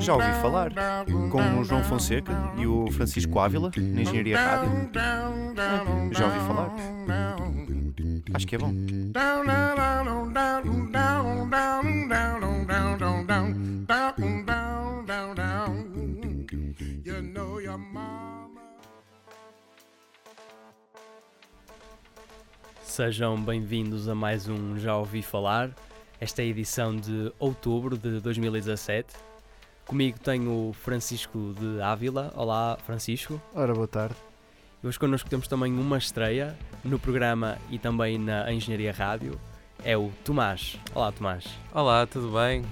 Já 0.00 0.14
ouvi 0.14 0.32
falar 0.42 0.72
com 1.30 1.60
o 1.60 1.64
João 1.64 1.82
Fonseca 1.84 2.32
e 2.58 2.66
o 2.66 2.90
Francisco 2.90 3.38
Ávila 3.38 3.70
na 3.76 4.02
Engenharia 4.02 4.38
Rádio. 4.38 4.90
Já 6.12 6.26
ouvi 6.26 6.38
falar. 6.40 6.74
Acho 8.34 8.46
que 8.46 8.56
é 8.56 8.58
bom. 8.58 8.72
Sejam 22.82 23.40
bem-vindos 23.40 24.08
a 24.08 24.14
mais 24.14 24.48
um 24.48 24.78
Já 24.78 24.96
Ouvi 24.96 25.20
Falar. 25.20 25.74
Esta 26.24 26.40
é 26.40 26.46
a 26.46 26.48
edição 26.48 26.96
de 26.96 27.30
outubro 27.38 27.98
de 27.98 28.18
2017. 28.18 29.12
Comigo 29.84 30.18
tenho 30.18 30.70
o 30.70 30.72
Francisco 30.72 31.54
de 31.60 31.82
Ávila. 31.82 32.32
Olá, 32.34 32.78
Francisco. 32.86 33.38
Ora, 33.54 33.74
boa 33.74 33.86
tarde. 33.86 34.16
E 34.82 34.86
hoje 34.86 34.98
connosco 34.98 35.28
temos 35.28 35.46
também 35.46 35.70
uma 35.74 35.98
estreia 35.98 36.56
no 36.82 36.98
programa 36.98 37.58
e 37.70 37.78
também 37.78 38.16
na 38.16 38.50
Engenharia 38.50 38.90
Rádio. 38.90 39.38
É 39.84 39.98
o 39.98 40.10
Tomás. 40.24 40.78
Olá, 40.94 41.12
Tomás. 41.12 41.44
Olá, 41.74 42.06
tudo 42.06 42.32
bem? 42.32 42.64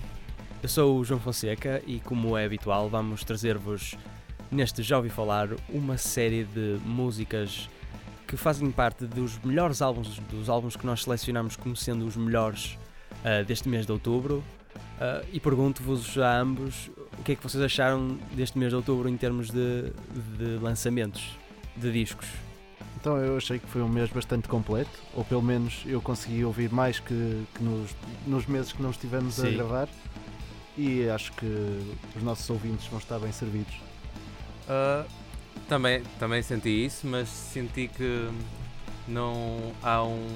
Eu 0.63 0.69
sou 0.71 0.99
o 0.99 1.05
João 1.05 1.21
Fonseca 1.21 1.83
e, 1.87 2.01
como 2.01 2.39
é 2.39 2.47
habitual, 2.47 2.89
vamos 2.89 3.23
trazer-vos 3.23 3.99
neste 4.51 4.83
Já 4.83 4.97
Ouvi 4.97 5.11
Falar 5.11 5.51
uma 5.69 5.99
série 5.99 6.45
de 6.45 6.81
músicas 6.87 7.69
que 8.27 8.35
fazem 8.35 8.71
parte 8.71 9.05
dos 9.05 9.39
melhores 9.41 9.83
álbuns, 9.83 10.19
dos 10.21 10.49
álbuns 10.49 10.75
que 10.75 10.87
nós 10.87 11.03
selecionamos 11.03 11.55
como 11.55 11.77
sendo 11.77 12.07
os 12.07 12.17
melhores 12.17 12.79
uh, 13.25 13.45
deste 13.45 13.69
mês 13.69 13.87
de 13.87 13.93
outubro. 13.93 14.43
Uh, 14.77 15.27
e 15.33 15.41
pergunto-vos 15.41 16.17
a 16.19 16.39
ambos 16.41 16.91
o 17.19 17.23
que 17.23 17.33
é 17.33 17.35
que 17.35 17.43
vocês 17.43 17.63
acharam 17.63 18.19
deste 18.33 18.59
mês 18.59 18.71
de 18.71 18.77
outubro 18.77 19.09
em 19.09 19.17
termos 19.17 19.51
de, 19.51 19.93
de 20.39 20.59
lançamentos 20.61 21.37
de 21.77 21.91
discos. 21.93 22.29
Então 23.01 23.17
eu 23.17 23.37
achei 23.37 23.59
que 23.59 23.67
foi 23.67 23.83
um 23.83 23.89
mês 23.89 24.11
bastante 24.11 24.47
completo, 24.47 24.91
ou 25.15 25.25
pelo 25.25 25.43
menos 25.43 25.83
eu 25.87 26.01
consegui 26.01 26.45
ouvir 26.45 26.71
mais 26.71 27.01
que, 27.01 27.45
que 27.55 27.63
nos, 27.63 27.91
nos 28.27 28.47
meses 28.47 28.73
que 28.73 28.81
não 28.81 28.91
estivemos 28.91 29.35
Sim. 29.35 29.49
a 29.49 29.51
gravar 29.51 29.89
e 30.77 31.09
acho 31.09 31.33
que 31.33 31.47
os 32.17 32.23
nossos 32.23 32.49
ouvintes 32.49 32.87
vão 32.87 32.99
estar 32.99 33.19
bem 33.19 33.33
servidos. 33.33 33.75
Ah, 34.69 35.05
também, 35.69 36.03
também 36.19 36.43
senti 36.43 36.85
isso, 36.85 37.07
mas 37.07 37.29
senti 37.29 37.89
que 37.89 38.29
não 39.09 39.73
há 39.83 40.03
um. 40.05 40.27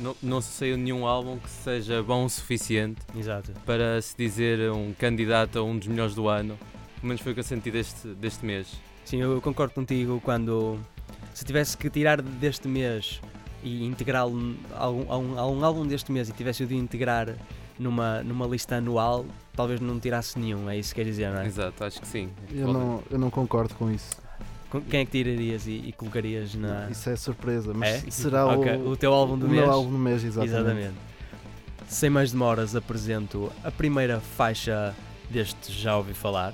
Não, 0.00 0.16
não 0.22 0.40
se 0.40 0.50
saiu 0.52 0.76
nenhum 0.76 1.06
álbum 1.06 1.38
que 1.38 1.50
seja 1.50 2.02
bom 2.02 2.24
o 2.24 2.30
suficiente 2.30 3.00
Exato. 3.16 3.52
para 3.66 4.00
se 4.00 4.16
dizer 4.16 4.70
um 4.70 4.92
candidato 4.96 5.58
a 5.58 5.62
um 5.62 5.76
dos 5.76 5.88
melhores 5.88 6.14
do 6.14 6.28
ano. 6.28 6.56
Pelo 6.96 7.08
menos 7.08 7.20
foi 7.20 7.32
o 7.32 7.34
que 7.34 7.40
eu 7.40 7.44
senti 7.44 7.70
deste, 7.70 8.08
deste 8.08 8.44
mês. 8.44 8.68
Sim, 9.04 9.18
eu 9.22 9.40
concordo 9.40 9.74
contigo 9.74 10.20
quando 10.24 10.78
se 11.34 11.44
tivesse 11.44 11.76
que 11.76 11.88
tirar 11.90 12.20
deste 12.22 12.68
mês 12.68 13.20
e 13.62 13.84
integrá-lo 13.84 14.54
a 14.76 14.88
um, 14.88 15.10
a 15.10 15.16
um- 15.18 15.58
um 15.58 15.64
álbum 15.64 15.86
deste 15.86 16.12
mês 16.12 16.28
e 16.28 16.32
tivesse 16.32 16.62
o 16.62 16.66
de 16.66 16.76
integrar 16.76 17.34
numa, 17.78 18.22
numa 18.22 18.46
lista 18.46 18.76
anual, 18.76 19.24
talvez 19.54 19.80
não 19.80 19.98
tirasse 19.98 20.38
nenhum, 20.38 20.68
é 20.68 20.76
isso 20.76 20.94
que 20.94 21.00
quer 21.02 21.08
dizer, 21.08 21.30
não 21.32 21.40
é? 21.40 21.46
Exato, 21.46 21.82
acho 21.84 22.00
que 22.00 22.06
sim. 22.06 22.28
Eu 22.52 22.72
não, 22.72 23.02
eu 23.10 23.18
não 23.18 23.30
concordo 23.30 23.74
com 23.74 23.90
isso. 23.90 24.16
Quem 24.90 25.00
é 25.00 25.04
que 25.04 25.10
tirarias 25.12 25.66
e, 25.66 25.72
e 25.86 25.92
colocarias 25.92 26.54
na. 26.54 26.90
Isso 26.90 27.08
é 27.08 27.16
surpresa, 27.16 27.72
mas 27.72 28.06
É? 28.06 28.10
será 28.10 28.46
Ok, 28.46 28.72
o, 28.76 28.90
o 28.90 28.96
teu 28.96 29.12
álbum 29.14 29.38
do 29.38 29.46
o 29.46 29.48
mês? 29.48 29.62
meu 29.62 29.72
álbum 29.72 29.90
do 29.90 29.98
mês, 29.98 30.22
exatamente. 30.22 30.94
Sem 31.86 32.10
mais 32.10 32.32
demoras, 32.32 32.76
apresento 32.76 33.50
a 33.64 33.70
primeira 33.70 34.20
faixa 34.20 34.94
deste 35.30 35.72
Já 35.72 35.96
Ouvi 35.96 36.12
Falar 36.12 36.52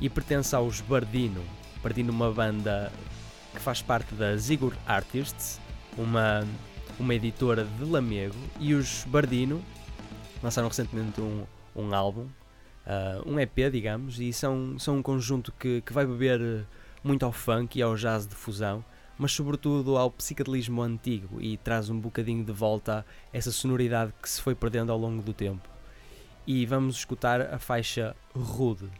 e 0.00 0.08
pertence 0.08 0.54
aos 0.56 0.80
Bardino. 0.80 1.40
Bardino, 1.82 2.12
uma 2.12 2.32
banda 2.32 2.90
que 3.54 3.60
faz 3.60 3.80
parte 3.80 4.12
da 4.14 4.36
Zigor 4.36 4.72
Artists, 4.86 5.60
uma, 5.96 6.44
uma 6.98 7.14
editora 7.14 7.64
de 7.64 7.84
Lamego, 7.84 8.34
e 8.58 8.74
os 8.74 9.04
Bardino 9.06 9.62
lançaram 10.42 10.66
recentemente 10.66 11.20
um, 11.20 11.44
um 11.76 11.94
álbum, 11.94 12.26
ah, 12.86 13.20
um 13.24 13.38
EP, 13.38 13.70
digamos, 13.70 14.18
e 14.18 14.32
são, 14.32 14.76
são 14.78 14.96
um 14.96 15.02
conjunto 15.02 15.52
que, 15.60 15.80
que 15.82 15.92
vai 15.92 16.04
beber 16.06 16.64
muito 17.02 17.24
ao 17.24 17.32
funk 17.32 17.78
e 17.78 17.82
ao 17.82 17.96
jazz 17.96 18.26
de 18.26 18.34
fusão, 18.34 18.84
mas 19.18 19.32
sobretudo 19.32 19.96
ao 19.96 20.10
psicadelismo 20.10 20.82
antigo 20.82 21.40
e 21.40 21.56
traz 21.56 21.90
um 21.90 21.98
bocadinho 21.98 22.44
de 22.44 22.52
volta 22.52 23.04
essa 23.32 23.52
sonoridade 23.52 24.12
que 24.20 24.28
se 24.28 24.40
foi 24.40 24.54
perdendo 24.54 24.92
ao 24.92 24.98
longo 24.98 25.22
do 25.22 25.32
tempo. 25.32 25.68
E 26.46 26.66
vamos 26.66 26.96
escutar 26.96 27.40
a 27.40 27.58
faixa 27.58 28.16
Rude. 28.34 28.90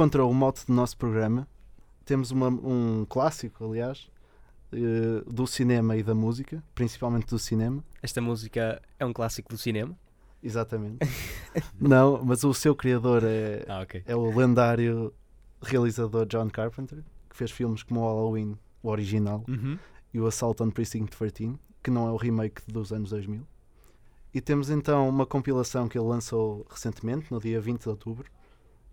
Indo 0.00 0.04
contra 0.04 0.24
o 0.24 0.32
mote 0.32 0.66
do 0.66 0.72
nosso 0.72 0.96
programa, 0.96 1.46
temos 2.06 2.30
uma- 2.30 2.48
um 2.48 3.04
clássico, 3.08 3.64
aliás, 3.64 4.08
eh, 4.72 5.22
do 5.30 5.46
cinema 5.46 5.94
e 5.96 6.02
da 6.02 6.14
música, 6.14 6.62
principalmente 6.74 7.26
do 7.26 7.38
cinema. 7.38 7.84
Esta 8.02 8.20
música 8.20 8.80
é 8.98 9.04
um 9.04 9.12
clássico 9.12 9.50
do 9.50 9.58
cinema. 9.58 9.94
Exatamente. 10.42 10.98
Não, 11.78 12.24
mas 12.24 12.44
o 12.44 12.54
seu 12.54 12.74
criador 12.74 13.22
é, 13.24 13.64
Ah, 13.68 13.80
ok. 13.82 14.02
é 14.06 14.16
o 14.16 14.34
lendário 14.34 15.12
realizador 15.60 16.24
John 16.24 16.48
Carpenter, 16.48 17.04
que 17.28 17.36
fez 17.36 17.50
filmes 17.50 17.82
como 17.82 18.00
o 18.00 18.04
Halloween, 18.04 18.56
o 18.82 18.88
original, 18.88 19.44
Uhum. 19.46 19.78
e 20.14 20.18
o 20.20 20.26
Assault 20.26 20.62
on 20.62 20.70
Precinct 20.70 21.14
13, 21.14 21.58
que 21.82 21.90
não 21.90 22.08
é 22.08 22.10
o 22.10 22.16
remake 22.16 22.62
dos 22.66 22.90
anos 22.90 23.10
2000. 23.10 23.46
E 24.32 24.40
temos 24.40 24.70
então 24.70 25.06
uma 25.08 25.26
compilação 25.26 25.86
que 25.88 25.98
ele 25.98 26.06
lançou 26.06 26.66
recentemente, 26.70 27.30
no 27.30 27.38
dia 27.38 27.60
20 27.60 27.82
de 27.82 27.88
outubro, 27.90 28.30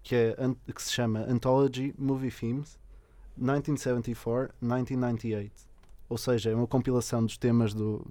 que, 0.07 0.15
é, 0.15 0.35
que 0.73 0.81
se 0.81 0.93
chama 0.93 1.25
Anthology 1.27 1.93
Movie 1.97 2.31
Themes 2.31 2.79
1974-1998. 3.37 5.51
Ou 6.07 6.17
seja, 6.17 6.51
é 6.51 6.55
uma 6.55 6.65
compilação 6.65 7.25
dos 7.25 7.37
temas 7.37 7.73
do, 7.73 8.07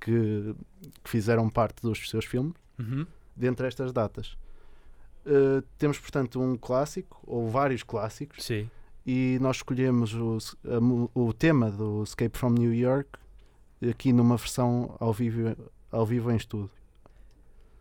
que, 0.00 0.54
que 1.02 1.10
fizeram 1.10 1.50
parte 1.50 1.82
dos 1.82 2.08
seus 2.08 2.24
filmes, 2.24 2.54
Uhum. 2.78 3.04
dentre 3.36 3.66
estas 3.66 3.92
datas. 3.92 4.38
Uh, 5.26 5.60
temos, 5.76 5.98
portanto, 5.98 6.40
um 6.40 6.56
clássico, 6.56 7.20
ou 7.26 7.50
vários 7.50 7.82
clássicos, 7.82 8.44
Sim. 8.44 8.70
e 9.04 9.36
nós 9.40 9.56
escolhemos 9.56 10.14
o, 10.14 10.38
a 10.64 10.78
o 11.18 11.32
tema 11.32 11.72
do 11.72 12.04
Escape 12.04 12.38
from 12.38 12.50
New 12.50 12.72
York 12.72 13.10
aqui 13.90 14.12
numa 14.12 14.36
versão 14.36 14.94
ao 15.00 15.12
vivo, 15.12 15.56
ao 15.90 16.06
vivo 16.06 16.30
em 16.30 16.36
estudo. 16.36 16.70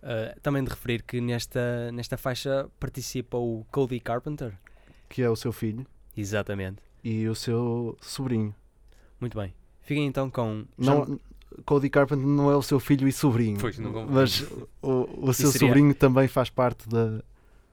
Uh, 0.01 0.39
também 0.41 0.63
de 0.63 0.69
referir 0.69 1.03
que 1.03 1.19
nesta, 1.19 1.91
nesta 1.91 2.17
faixa 2.17 2.69
participa 2.79 3.37
o 3.37 3.65
Cody 3.71 3.99
Carpenter. 3.99 4.53
que 5.09 5.21
é 5.21 5.29
o 5.29 5.35
seu 5.35 5.51
filho 5.51 5.85
Exatamente. 6.15 6.77
e 7.03 7.27
o 7.27 7.35
seu 7.35 7.97
sobrinho. 8.01 8.55
Muito 9.19 9.37
bem. 9.37 9.53
Fiquem 9.81 10.05
então 10.05 10.29
com. 10.29 10.63
Não, 10.77 11.19
Cody 11.65 11.89
Carpenter 11.89 12.25
não 12.25 12.49
é 12.49 12.55
o 12.55 12.61
seu 12.61 12.79
filho 12.79 13.07
e 13.07 13.11
sobrinho, 13.11 13.57
Pois, 13.59 13.77
não 13.79 14.05
mas 14.07 14.41
o, 14.81 15.27
o 15.29 15.33
seu 15.33 15.51
seria- 15.51 15.67
sobrinho 15.67 15.93
também 15.93 16.27
faz 16.27 16.49
parte 16.49 16.87
da, 16.87 17.21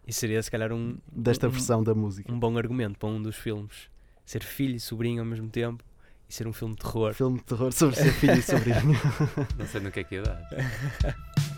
Isso 0.06 0.18
seria 0.20 0.42
se 0.42 0.50
calhar 0.50 0.72
um, 0.72 0.96
desta 1.12 1.46
Um- 1.46 1.50
versão 1.50 1.82
da 1.84 1.94
música. 1.94 2.32
um 2.32 2.38
bom 2.40 2.56
argumento 2.58 2.98
para 2.98 3.08
um 3.08 3.22
dos 3.22 3.36
filmes. 3.36 3.88
Ser 4.24 4.42
filho 4.42 4.74
e 4.74 4.80
sobrinho 4.80 5.20
ao 5.20 5.26
mesmo 5.26 5.48
tempo 5.48 5.84
e 6.28 6.34
ser 6.34 6.48
um 6.48 6.52
filme 6.52 6.74
de 6.74 6.80
terror. 6.82 7.14
Filme 7.14 7.38
de 7.38 7.44
terror 7.44 7.70
sobre 7.72 7.94
ser 7.94 8.10
filho 8.14 8.34
e 8.34 8.42
sobrinho. 8.42 8.98
Não 9.56 9.66
sei 9.66 9.80
no 9.80 9.92
que 9.92 10.00
é 10.00 10.04
que 10.04 10.14
ia 10.16 10.22
dar. 10.22 10.42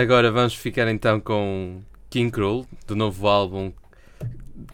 agora 0.00 0.30
vamos 0.30 0.54
ficar 0.54 0.88
então 0.88 1.20
com 1.20 1.80
King 2.10 2.30
Cruel, 2.30 2.66
do 2.86 2.94
novo 2.96 3.26
álbum 3.28 3.72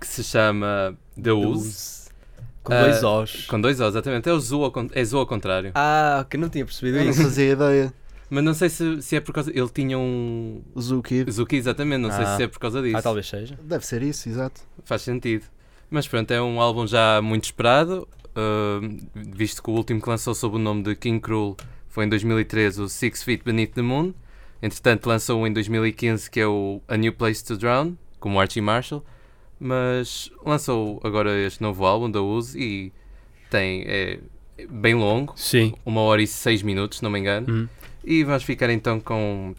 que 0.00 0.06
se 0.06 0.22
chama 0.24 0.96
The 1.20 1.32
Ooze. 1.32 2.04
Com 2.62 2.72
dois 2.72 3.04
Ah, 3.04 3.10
O's. 3.10 3.46
Com 3.46 3.60
dois 3.60 3.80
O's, 3.80 3.88
exatamente. 3.94 4.28
É 4.28 4.32
o 4.32 4.40
Zoo 4.40 4.64
ao, 4.64 4.72
é 4.92 5.04
Zoo 5.04 5.20
ao 5.20 5.26
contrário. 5.26 5.72
Ah, 5.74 6.24
que 6.28 6.36
não 6.38 6.48
tinha 6.48 6.64
percebido 6.64 6.96
Eu 6.98 7.04
não 7.04 7.10
isso. 7.10 7.22
fazia 7.22 7.52
ideia. 7.52 7.92
Mas 8.30 8.42
não 8.42 8.54
sei 8.54 8.70
se, 8.70 9.02
se 9.02 9.16
é 9.16 9.20
por 9.20 9.34
causa. 9.34 9.50
Ele 9.54 9.68
tinha 9.68 9.98
um. 9.98 10.62
Zookeeper. 10.80 11.30
Zuki, 11.32 11.56
exatamente. 11.56 12.00
Não 12.00 12.10
sei 12.10 12.24
Ah. 12.24 12.36
se 12.36 12.42
é 12.44 12.48
por 12.48 12.58
causa 12.58 12.80
disso. 12.82 12.96
Ah, 12.96 13.02
talvez 13.02 13.28
seja. 13.28 13.58
Deve 13.62 13.84
ser 13.84 14.02
isso, 14.02 14.28
exato. 14.30 14.62
Faz 14.84 15.02
sentido. 15.02 15.44
Mas 15.90 16.08
pronto, 16.08 16.30
é 16.30 16.40
um 16.40 16.58
álbum 16.60 16.86
já 16.86 17.20
muito 17.22 17.44
esperado. 17.44 18.08
uh, 18.36 18.80
visto 19.14 19.62
que 19.62 19.70
o 19.70 19.74
último 19.74 20.00
que 20.00 20.08
lançou 20.08 20.34
sob 20.34 20.56
o 20.56 20.58
nome 20.58 20.82
de 20.82 20.96
King 20.96 21.20
Cruel 21.20 21.56
foi 21.88 22.06
em 22.06 22.08
2013 22.08 22.80
o 22.80 22.88
Six 22.88 23.22
Feet 23.22 23.44
Beneath 23.44 23.74
the 23.74 23.82
Moon. 23.82 24.12
Entretanto, 24.64 25.06
lançou 25.06 25.40
um 25.42 25.46
em 25.46 25.52
2015 25.52 26.30
que 26.30 26.40
é 26.40 26.46
o 26.46 26.80
A 26.88 26.96
New 26.96 27.12
Place 27.12 27.44
to 27.44 27.56
Drown, 27.56 27.94
como 28.18 28.40
Archie 28.40 28.60
Marshall. 28.62 29.04
Mas 29.60 30.30
lançou 30.44 31.00
agora 31.04 31.30
este 31.38 31.62
novo 31.62 31.84
álbum 31.84 32.10
da 32.10 32.20
Uzi 32.22 32.58
e 32.60 32.92
tem. 33.50 33.84
É, 33.86 34.18
bem 34.70 34.94
longo, 34.94 35.32
Sim. 35.36 35.74
uma 35.84 36.00
hora 36.02 36.22
e 36.22 36.26
seis 36.26 36.62
minutos, 36.62 36.98
se 36.98 37.04
não 37.04 37.10
me 37.10 37.18
engano. 37.18 37.46
Uhum. 37.52 37.68
E 38.04 38.22
vamos 38.24 38.42
ficar 38.42 38.70
então 38.70 39.00
com, 39.00 39.54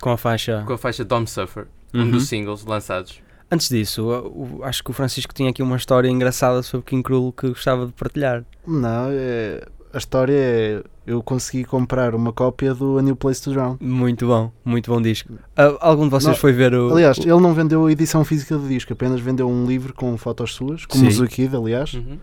Com 0.00 0.10
a 0.10 0.16
faixa. 0.16 0.62
com 0.66 0.72
a 0.72 0.78
faixa 0.78 1.04
Dom 1.04 1.26
Suffer, 1.26 1.66
um 1.92 2.00
Uhum. 2.02 2.10
dos 2.10 2.26
singles 2.28 2.64
lançados. 2.64 3.20
Antes 3.50 3.68
disso, 3.68 4.02
o- 4.04 4.58
o- 4.58 4.64
acho 4.64 4.82
que 4.82 4.90
o 4.90 4.94
Francisco 4.94 5.32
tinha 5.34 5.50
aqui 5.50 5.62
uma 5.62 5.76
história 5.76 6.08
engraçada 6.08 6.62
sobre 6.62 6.86
King 6.86 7.02
Cruel 7.02 7.32
que 7.36 7.48
gostava 7.48 7.86
de 7.86 7.92
partilhar. 7.92 8.44
Não, 8.66 9.08
é, 9.10 9.64
a 9.92 9.98
história 9.98 10.34
é. 10.36 10.82
Eu 11.06 11.22
consegui 11.22 11.64
comprar 11.64 12.14
uma 12.14 12.32
cópia 12.32 12.72
do 12.74 12.96
A 12.98 13.02
New 13.02 13.14
Place 13.14 13.42
to 13.42 13.50
Drown. 13.52 13.76
Muito 13.78 14.26
bom, 14.26 14.50
muito 14.64 14.90
bom 14.90 15.02
disco. 15.02 15.34
Ah, 15.54 15.76
algum 15.80 16.04
de 16.04 16.10
vocês 16.10 16.28
Não, 16.32 16.34
foi 16.34 16.52
ver 16.52 16.72
o. 16.74 16.92
Aliás, 16.94 17.18
o- 17.18 17.22
ele 17.22 17.40
não 17.40 17.52
vendeu 17.52 17.84
a 17.84 17.92
edição 17.92 18.24
física 18.24 18.56
do 18.56 18.66
disco, 18.66 18.92
apenas 18.92 19.20
vendeu 19.20 19.46
um 19.48 19.66
livro 19.66 19.92
com 19.92 20.16
fotos 20.16 20.54
suas, 20.54 20.86
como 20.86 21.02
Sim. 21.02 21.08
o 21.08 21.12
Zukid, 21.12 21.54
aliás, 21.54 21.92
Uhum. 21.92 22.16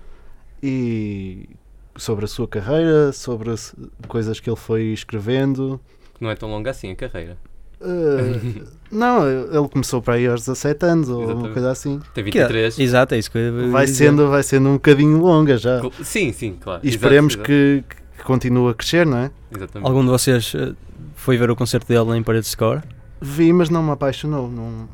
e 0.64 1.50
sobre 1.96 2.26
a 2.26 2.28
sua 2.28 2.48
carreira, 2.48 3.12
sobre 3.12 3.52
as 3.52 3.76
coisas 4.08 4.40
que 4.40 4.50
ele 4.50 4.58
foi 4.58 4.86
escrevendo. 4.86 5.80
Não 6.20 6.30
é 6.30 6.36
tão 6.36 6.50
longa 6.50 6.72
assim 6.72 6.92
a 6.92 6.96
carreira. 6.96 7.38
Uh, 7.80 8.64
não, 8.92 9.28
ele 9.28 9.68
começou 9.70 10.02
para 10.04 10.14
aí 10.14 10.28
aos 10.28 10.42
17 10.42 10.86
anos 10.86 11.10
ou 11.10 11.18
uma 11.18 11.24
Exatamente. 11.26 11.54
coisa 11.54 11.72
assim. 11.72 12.00
Tem 12.14 12.24
que 12.24 12.38
é- 12.38 12.44
23. 12.44 12.80
Exato, 12.80 13.16
é 13.16 13.18
isso 13.20 13.32
que 13.32 13.38
eu 13.40 13.62
ia 13.62 13.68
Vai 13.70 13.86
dizer. 13.86 14.06
sendo, 14.06 14.30
vai 14.30 14.44
sendo 14.44 14.70
um 14.70 14.74
bocadinho 14.74 15.18
longa 15.20 15.58
já. 15.58 15.82
Sim, 16.04 16.32
sim, 16.32 16.58
claro. 16.60 16.82
E 16.84 16.88
Exato, 16.88 16.96
esperemos 16.96 17.34
exato. 17.34 17.48
que, 17.48 17.84
que 18.22 18.28
continue 18.28 18.70
a 18.70 18.74
crescer, 18.76 19.06
não 19.06 19.18
é? 19.18 19.32
Exatamente. 19.56 19.88
Algum 19.88 20.04
de 20.04 20.10
vocês 20.12 20.54
eh, 20.56 20.74
foi 21.16 21.38
ver 21.38 21.50
o 21.50 21.56
concerto 21.56 21.88
dele 21.88 22.18
em 22.18 22.22
Parede 22.24 22.44
de 22.46 22.50
Score? 22.52 22.82
Vi, 23.20 23.52
mas 23.52 23.70
não 23.70 23.82
me 23.82 23.92
apaixonou. 23.92 24.48
Não, 24.50 24.88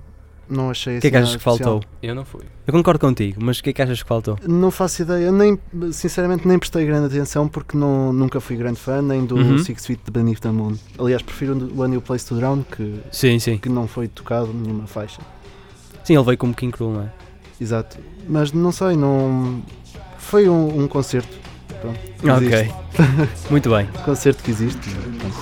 não 0.50 0.70
achei 0.70 0.98
O 0.98 1.02
que 1.02 1.08
é 1.08 1.12
que 1.12 1.18
assim 1.18 1.24
achas 1.32 1.36
que 1.42 1.46
nada 1.46 1.56
especial. 1.56 1.74
faltou? 1.82 1.90
Eu 2.02 2.16
não 2.16 2.24
fui. 2.24 2.42
Eu 2.66 2.72
concordo 2.74 3.00
contigo, 3.00 3.40
mas 3.44 3.60
o 3.60 3.64
que 3.64 3.70
é 3.72 3.74
que 3.74 3.82
achas 3.82 4.02
que 4.02 4.08
faltou? 4.08 4.38
Não 4.48 4.72
faço 4.72 5.02
ideia, 5.02 5.30
nem, 5.32 5.60
sinceramente 5.92 6.48
nem 6.48 6.58
prestei 6.58 6.86
grande 6.86 7.08
atenção 7.08 7.48
porque 7.50 7.78
não, 7.78 8.14
nunca 8.14 8.40
fui 8.40 8.56
grande 8.56 8.80
fã 8.80 9.02
nem 9.02 9.26
do 9.26 9.36
Uhum. 9.36 9.58
Six 9.60 9.86
Feet 9.86 10.00
Beneath 10.10 10.40
the 10.40 10.50
Moon. 10.52 10.76
Aliás, 10.98 11.22
prefiro 11.22 11.70
o 11.76 11.84
A 11.84 11.88
New 11.88 12.02
Place 12.02 12.26
to 12.26 12.36
Drown 12.36 12.64
que, 12.64 13.00
Sim, 13.12 13.40
sim. 13.40 13.58
que 13.58 13.68
não 13.70 13.88
foi 13.88 14.08
tocado 14.08 14.54
nenhuma 14.54 14.88
faixa. 14.88 15.22
Sim, 16.04 16.16
ele 16.16 16.24
veio 16.24 16.38
como 16.38 16.54
King 16.54 16.72
Cruel, 16.72 16.94
não 16.94 17.02
é? 17.04 17.12
Exato. 17.60 17.98
Mas 18.30 18.54
não 18.54 18.72
sei, 18.72 18.96
não. 18.96 19.62
Foi 20.18 20.48
um, 20.48 20.84
um 20.84 20.88
concerto. 20.88 21.38
Pronto, 21.82 22.46
Ok. 22.46 22.72
Muito 23.50 23.70
bem. 23.70 23.88
Concerto 24.06 24.44
que 24.44 24.52
existe. 24.52 24.90
Pronto, 24.90 25.36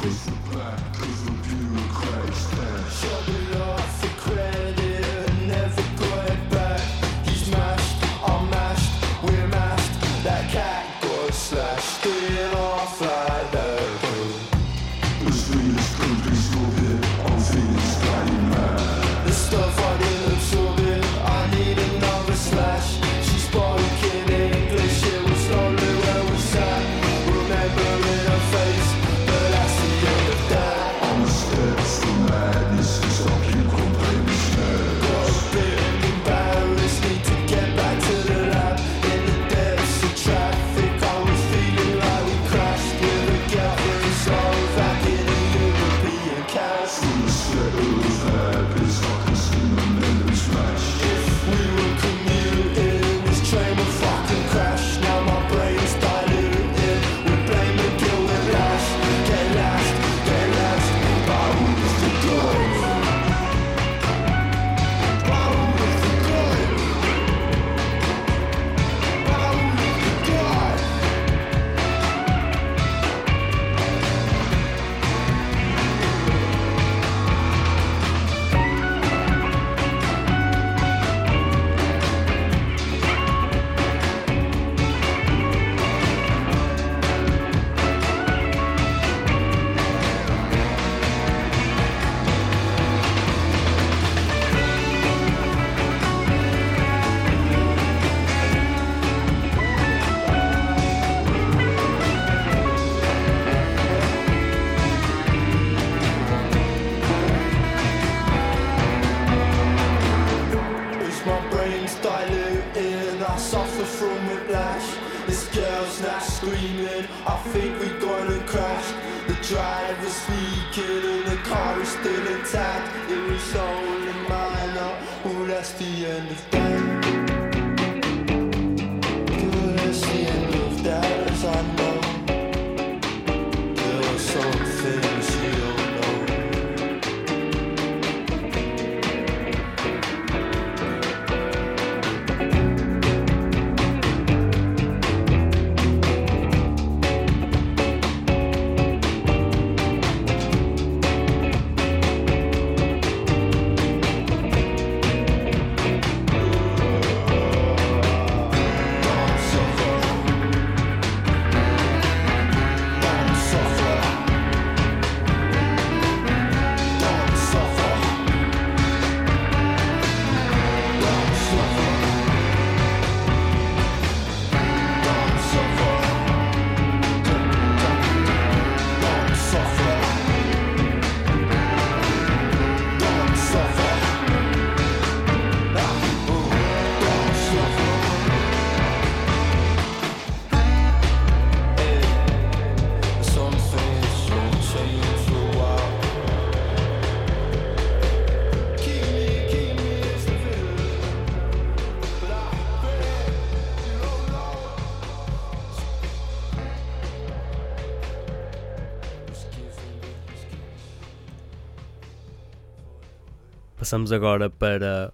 Passamos 213.86 214.12
agora 214.12 214.50
para 214.50 215.14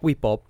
o 0.00 0.08
hip 0.08 0.24
hop 0.24 0.44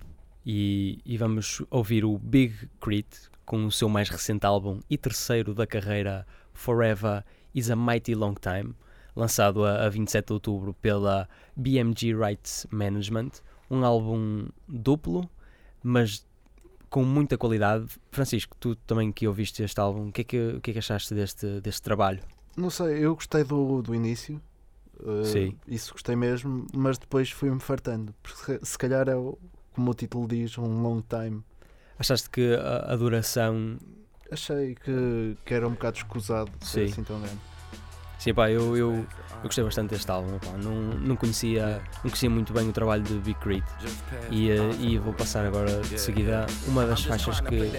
e, 0.44 1.00
e 1.06 1.16
vamos 1.16 1.62
ouvir 1.70 2.04
o 2.04 2.18
Big 2.18 2.52
Crit 2.78 3.08
com 3.46 3.64
o 3.64 3.72
seu 3.72 3.88
mais 3.88 4.10
recente 4.10 4.44
álbum 4.44 4.80
e 4.90 4.98
terceiro 4.98 5.54
da 5.54 5.66
carreira 5.66 6.26
Forever 6.52 7.24
is 7.54 7.70
a 7.70 7.74
Mighty 7.74 8.14
Long 8.14 8.34
Time, 8.34 8.74
lançado 9.16 9.64
a, 9.64 9.86
a 9.86 9.88
27 9.88 10.26
de 10.26 10.32
outubro 10.34 10.74
pela 10.74 11.26
BMG 11.56 12.14
Rights 12.14 12.66
Management. 12.70 13.30
Um 13.70 13.86
álbum 13.86 14.48
duplo, 14.68 15.26
mas 15.82 16.26
com 16.90 17.04
muita 17.04 17.38
qualidade. 17.38 17.86
Francisco, 18.10 18.54
tu 18.60 18.76
também 18.76 19.10
que 19.10 19.26
ouviste 19.26 19.62
este 19.62 19.80
álbum, 19.80 20.08
o 20.08 20.12
que 20.12 20.20
é 20.20 20.24
que, 20.24 20.48
o 20.58 20.60
que, 20.60 20.72
é 20.72 20.74
que 20.74 20.78
achaste 20.78 21.14
deste, 21.14 21.58
deste 21.62 21.80
trabalho? 21.80 22.20
Não 22.54 22.68
sei, 22.68 23.02
eu 23.02 23.14
gostei 23.14 23.44
do, 23.44 23.80
do 23.80 23.94
início. 23.94 24.42
Uh, 25.00 25.24
Sim. 25.24 25.56
Isso 25.66 25.92
gostei 25.92 26.16
mesmo, 26.16 26.66
mas 26.74 26.98
depois 26.98 27.30
fui-me 27.30 27.60
fartando. 27.60 28.14
Porque 28.22 28.58
se, 28.64 28.76
calhar 28.78 29.08
é, 29.08 29.16
o- 29.16 29.38
como 29.74 29.90
o 29.90 29.94
título 29.94 30.26
diz, 30.28 30.56
um 30.58 30.82
long 30.82 31.02
time. 31.02 31.42
Achaste 31.98 32.28
que 32.30 32.54
a, 32.54 32.92
a 32.92 32.96
duração. 32.96 33.78
Achei 34.30 34.74
que, 34.74 35.36
que 35.44 35.54
era 35.54 35.66
um 35.66 35.72
bocado 35.72 35.96
escusado 35.98 36.50
ser 36.60 36.86
Sim. 36.86 36.92
assim 36.92 37.02
tão 37.04 37.20
grande. 37.20 37.38
Sim, 38.18 38.32
pá, 38.34 38.50
eu, 38.50 38.76
eu, 38.76 38.94
eu 38.94 39.06
gostei 39.42 39.62
bastante 39.62 39.90
deste 39.90 40.10
álbum. 40.10 40.38
Pá. 40.38 40.52
Não, 40.56 40.74
não, 40.74 41.16
conhecia, 41.16 41.80
não 41.96 42.02
conhecia 42.10 42.30
muito 42.30 42.52
bem 42.52 42.68
o 42.68 42.72
trabalho 42.72 43.02
de 43.02 43.14
Big 43.18 43.38
Crit 43.40 43.64
e, 44.30 44.50
eh, 44.50 44.56
e 44.80 44.98
vou 44.98 45.12
passar 45.12 45.44
agora 45.46 45.80
de 45.82 46.00
seguida 46.00 46.46
uma 46.66 46.86
das 46.86 47.04
faixas 47.04 47.40
que, 47.40 47.70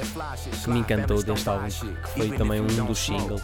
que 0.63 0.69
me 0.69 0.79
encantou 0.79 1.21
deste 1.23 1.49
álbum, 1.49 1.67
que 1.67 2.09
foi 2.15 2.31
também 2.37 2.61
um 2.61 2.85
dos 2.85 2.99
singles. 2.99 3.41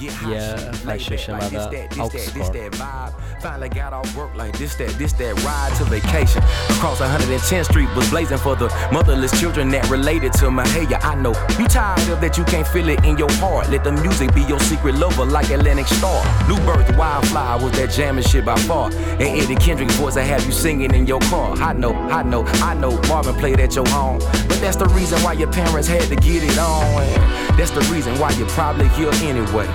E 0.00 0.08
é 0.34 0.68
a 0.68 0.72
faixa 0.74 1.16
chamada 1.16 1.70
Aux-Core. 1.98 3.12
Finally 3.40 3.68
got 3.68 3.92
off 3.92 4.16
work 4.16 4.34
like 4.34 4.56
this, 4.58 4.74
that, 4.76 4.90
this, 4.98 5.12
that 5.14 5.34
ride 5.44 5.74
to 5.76 5.84
vacation. 5.84 6.42
Across 6.70 7.00
110th 7.00 7.64
Street 7.66 7.88
was 7.94 8.08
blazing 8.10 8.38
for 8.38 8.56
the 8.56 8.68
motherless 8.92 9.30
children 9.38 9.70
that 9.70 9.88
related 9.88 10.32
to 10.34 10.50
my 10.50 10.66
hey, 10.68 10.86
yeah, 10.88 10.98
I 11.02 11.14
know. 11.14 11.34
You 11.58 11.66
tired 11.68 12.08
of 12.08 12.20
that, 12.20 12.36
you 12.36 12.44
can't 12.44 12.66
feel 12.66 12.88
it 12.88 13.04
in 13.04 13.16
your 13.16 13.30
heart. 13.32 13.70
Let 13.70 13.84
the 13.84 13.92
music 13.92 14.34
be 14.34 14.42
your 14.42 14.60
secret 14.60 14.96
lover 14.96 15.24
like 15.24 15.50
Atlantic 15.50 15.86
Star. 15.86 16.24
New 16.48 16.56
birth, 16.66 16.96
wildflower 16.96 17.62
was 17.62 17.72
that 17.72 17.90
jamming 17.90 18.24
shit 18.24 18.44
by 18.44 18.56
far. 18.60 18.90
And 18.92 19.22
Eddie 19.22 19.54
Kendrick's 19.56 19.96
voice, 19.96 20.16
I 20.16 20.22
have 20.22 20.44
you 20.44 20.52
singing 20.52 20.94
in 20.94 21.06
your 21.06 21.20
car. 21.20 21.54
I 21.56 21.72
know, 21.72 21.94
I 21.94 22.22
know, 22.22 22.44
I 22.44 22.74
know 22.74 23.00
Marvin 23.08 23.34
played 23.36 23.60
at 23.60 23.74
your 23.74 23.88
home. 23.88 24.18
But 24.48 24.60
that's 24.60 24.76
the 24.76 24.88
reason 24.88 25.22
why 25.22 25.34
your 25.34 25.52
parents 25.52 25.88
had 25.88 26.08
to 26.08 26.16
get 26.16 26.42
it 26.42 26.58
on. 26.58 27.02
And 27.02 27.58
that's 27.58 27.70
the 27.70 27.80
reason 27.92 28.18
why 28.18 28.30
you're 28.32 28.48
probably 28.48 28.88
here 28.88 29.10
anyway. 29.22 29.66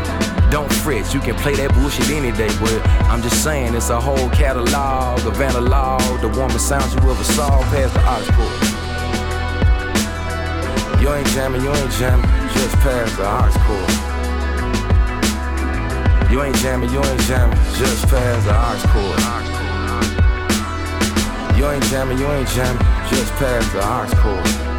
Don't 0.52 0.72
fret, 0.84 1.14
you 1.14 1.22
can 1.22 1.36
play 1.36 1.56
that 1.56 1.74
bullshit 1.74 2.10
any 2.10 2.32
day, 2.32 2.50
but 2.60 2.86
I'm 3.08 3.22
just 3.22 3.42
saying 3.42 3.74
it's 3.74 3.90
a 3.90 4.00
whole 4.00 4.30
catalog 4.32 5.26
of 5.26 5.40
analog, 5.40 6.20
the 6.20 6.28
warmest 6.28 6.68
sounds 6.68 6.94
you 6.94 7.00
ever 7.10 7.24
saw 7.24 7.62
past 7.72 7.94
the 7.94 8.02
cord. 8.36 8.72
You 11.02 11.14
ain't 11.14 11.28
jamming, 11.30 11.62
you 11.64 11.72
ain't 11.72 11.92
jamming, 11.94 12.30
just 12.52 12.76
past 12.84 13.16
the 13.16 13.60
cord. 13.64 13.90
You 16.30 16.44
ain't 16.44 16.58
jamming, 16.58 16.90
you 16.92 17.00
ain't 17.04 17.22
jamming, 17.22 17.58
just 17.80 18.08
past 18.08 18.46
the 18.46 18.88
cord. 18.92 19.20
You 21.58 21.70
ain't 21.70 21.84
jamming, 21.86 22.18
you 22.18 22.28
ain't 22.28 22.50
jamming, 22.50 22.84
just 23.10 23.32
past 23.34 23.72
the 23.72 24.18
cord. 24.18 24.71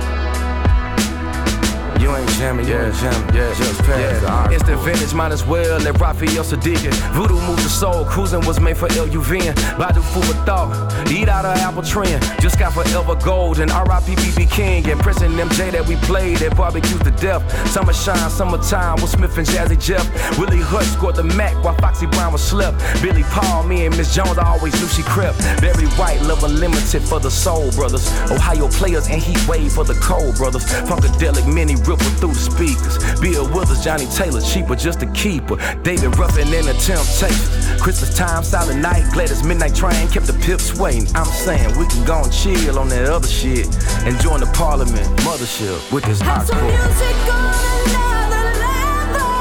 You 2.03 2.17
ain't 2.17 2.29
jamming, 2.31 2.67
you 2.67 2.77
ain't 2.77 2.95
jamming, 2.97 3.33
yeah, 3.33 3.55
just 3.55 3.81
past 3.85 4.23
the 4.23 4.33
aux 4.33 4.49
It's 4.51 4.65
the 4.65 4.77
vintage, 4.79 5.15
might 5.15 5.31
as 5.31 5.47
well 5.47 5.79
let 5.79 6.01
Raphael 6.01 6.43
Sadiq. 6.43 6.93
Voodoo 7.15 7.39
moved 7.47 7.63
the 7.63 7.69
soul, 7.69 8.05
cruising 8.05 8.45
was 8.45 8.59
made 8.59 8.77
for 8.77 8.89
LUVN. 8.89 9.55
Badu 9.79 10.03
food 10.13 10.25
for 10.25 10.35
thought, 10.45 10.73
eat 11.13 11.29
out 11.29 11.45
of 11.45 11.57
apple 11.59 11.85
trend. 11.85 12.21
Just 12.41 12.59
got 12.59 12.73
forever 12.73 13.15
gold 13.25 13.61
and 13.61 13.71
RIP 13.71 14.19
BB 14.19 14.51
King 14.51 14.91
and 14.91 14.99
Prince 14.99 15.21
and 15.23 15.35
MJ 15.35 15.71
that 15.71 15.87
we 15.87 15.95
played 15.97 16.43
at 16.43 16.57
barbecue 16.57 16.99
to 16.99 17.11
death. 17.13 17.43
Summer 17.69 17.93
shine, 17.93 18.31
summertime 18.31 18.97
with 19.01 19.11
Smith 19.11 19.39
and 19.39 19.47
Jazzy 19.47 19.81
Jeff. 19.81 20.05
Willie 20.39 20.61
Hutch 20.61 20.87
scored 20.87 21.15
the 21.15 21.23
Mac 21.23 21.55
while 21.63 21.77
Foxy 21.77 22.07
Brown 22.07 22.33
was 22.33 22.43
slept. 22.43 22.83
Billy 23.01 23.23
Paul, 23.31 23.63
me 23.63 23.87
and 23.87 23.97
Miss 23.97 24.13
Jones, 24.13 24.39
I 24.39 24.49
always 24.49 24.75
knew 24.81 24.89
she 24.89 25.05
crept. 25.05 25.39
Barry 25.61 25.87
White, 25.95 26.21
love 26.23 26.43
unlimited 26.43 27.03
for 27.03 27.21
the 27.21 27.31
soul 27.31 27.71
brothers. 27.73 28.11
Ohio 28.29 28.67
players 28.69 29.07
and 29.07 29.23
heat 29.23 29.39
wave 29.47 29.73
for 29.73 29.85
the 29.85 29.95
cold 30.03 30.35
brothers. 30.35 30.65
Funkadelic 30.91 31.47
mini 31.47 31.77
ripple 31.93 32.11
through 32.21 32.35
the 32.35 32.41
speakers. 32.41 32.99
Bill 33.21 33.47
Withers, 33.53 33.83
Johnny 33.85 34.07
Taylor, 34.07 34.41
cheaper 34.41 34.77
just 34.77 35.03
a 35.03 35.07
keeper. 35.13 35.57
David 35.83 36.17
Ruffin 36.19 36.49
in 36.53 36.67
the 36.67 36.75
Temptations. 36.75 37.81
Christmas 37.83 38.15
time, 38.17 38.45
silent 38.45 38.81
night, 38.81 39.05
Gladys 39.13 39.43
Midnight 39.45 39.75
Train 39.75 40.09
kept 40.09 40.27
the 40.27 40.35
pips 40.45 40.75
waiting. 40.79 41.07
I'm 41.15 41.27
saying 41.27 41.77
we 41.79 41.87
can 41.87 42.05
go 42.05 42.23
and 42.23 42.33
chill 42.33 42.79
on 42.79 42.89
that 42.91 43.09
other 43.09 43.29
shit 43.29 43.67
and 44.07 44.19
join 44.21 44.41
the 44.41 44.47
Parliament 44.55 45.07
mothership 45.21 45.93
with 45.93 46.05
this 46.05 46.21
hot 46.21 46.47
Some 46.47 46.59
core. 46.59 46.69
music 46.69 47.17
on 47.33 47.55
another 47.87 48.47
level. 48.63 49.33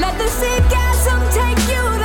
Let 0.00 0.14
the 0.18 0.28
orgasm 0.28 1.20
take 1.32 1.58
you 1.68 1.97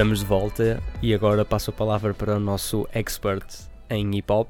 Estamos 0.00 0.20
de 0.20 0.24
volta 0.24 0.82
e 1.02 1.12
agora 1.12 1.44
passo 1.44 1.68
a 1.68 1.74
palavra 1.74 2.14
para 2.14 2.36
o 2.38 2.40
nosso 2.40 2.88
expert 2.90 3.44
em 3.90 4.16
hip 4.16 4.32
hop, 4.32 4.48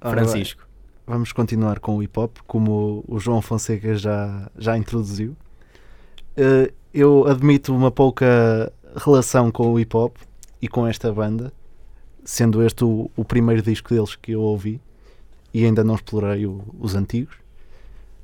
Ora 0.00 0.10
Francisco. 0.24 0.66
vamos 1.06 1.30
continuar 1.30 1.78
com 1.78 1.96
o 1.96 2.02
hip 2.02 2.18
hop, 2.18 2.38
como 2.44 3.04
o 3.06 3.20
João 3.20 3.40
Fonseca 3.40 3.94
já, 3.94 4.50
já 4.58 4.76
introduziu. 4.76 5.36
Eh, 6.36 6.72
eu 6.92 7.24
admito 7.28 7.72
uma 7.72 7.92
pouca 7.92 8.72
relação 8.96 9.48
com 9.52 9.72
o 9.72 9.78
hip 9.78 9.96
hop 9.96 10.16
e 10.60 10.66
com 10.66 10.88
esta 10.88 11.12
banda, 11.12 11.52
sendo 12.24 12.60
este 12.66 12.82
o, 12.82 13.08
o 13.16 13.24
primeiro 13.24 13.62
disco 13.62 13.94
deles 13.94 14.16
que 14.16 14.32
eu 14.32 14.40
ouvi 14.42 14.80
e 15.54 15.64
ainda 15.64 15.84
não 15.84 15.94
explorei 15.94 16.46
o- 16.46 16.64
os 16.80 16.96
antigos. 16.96 17.36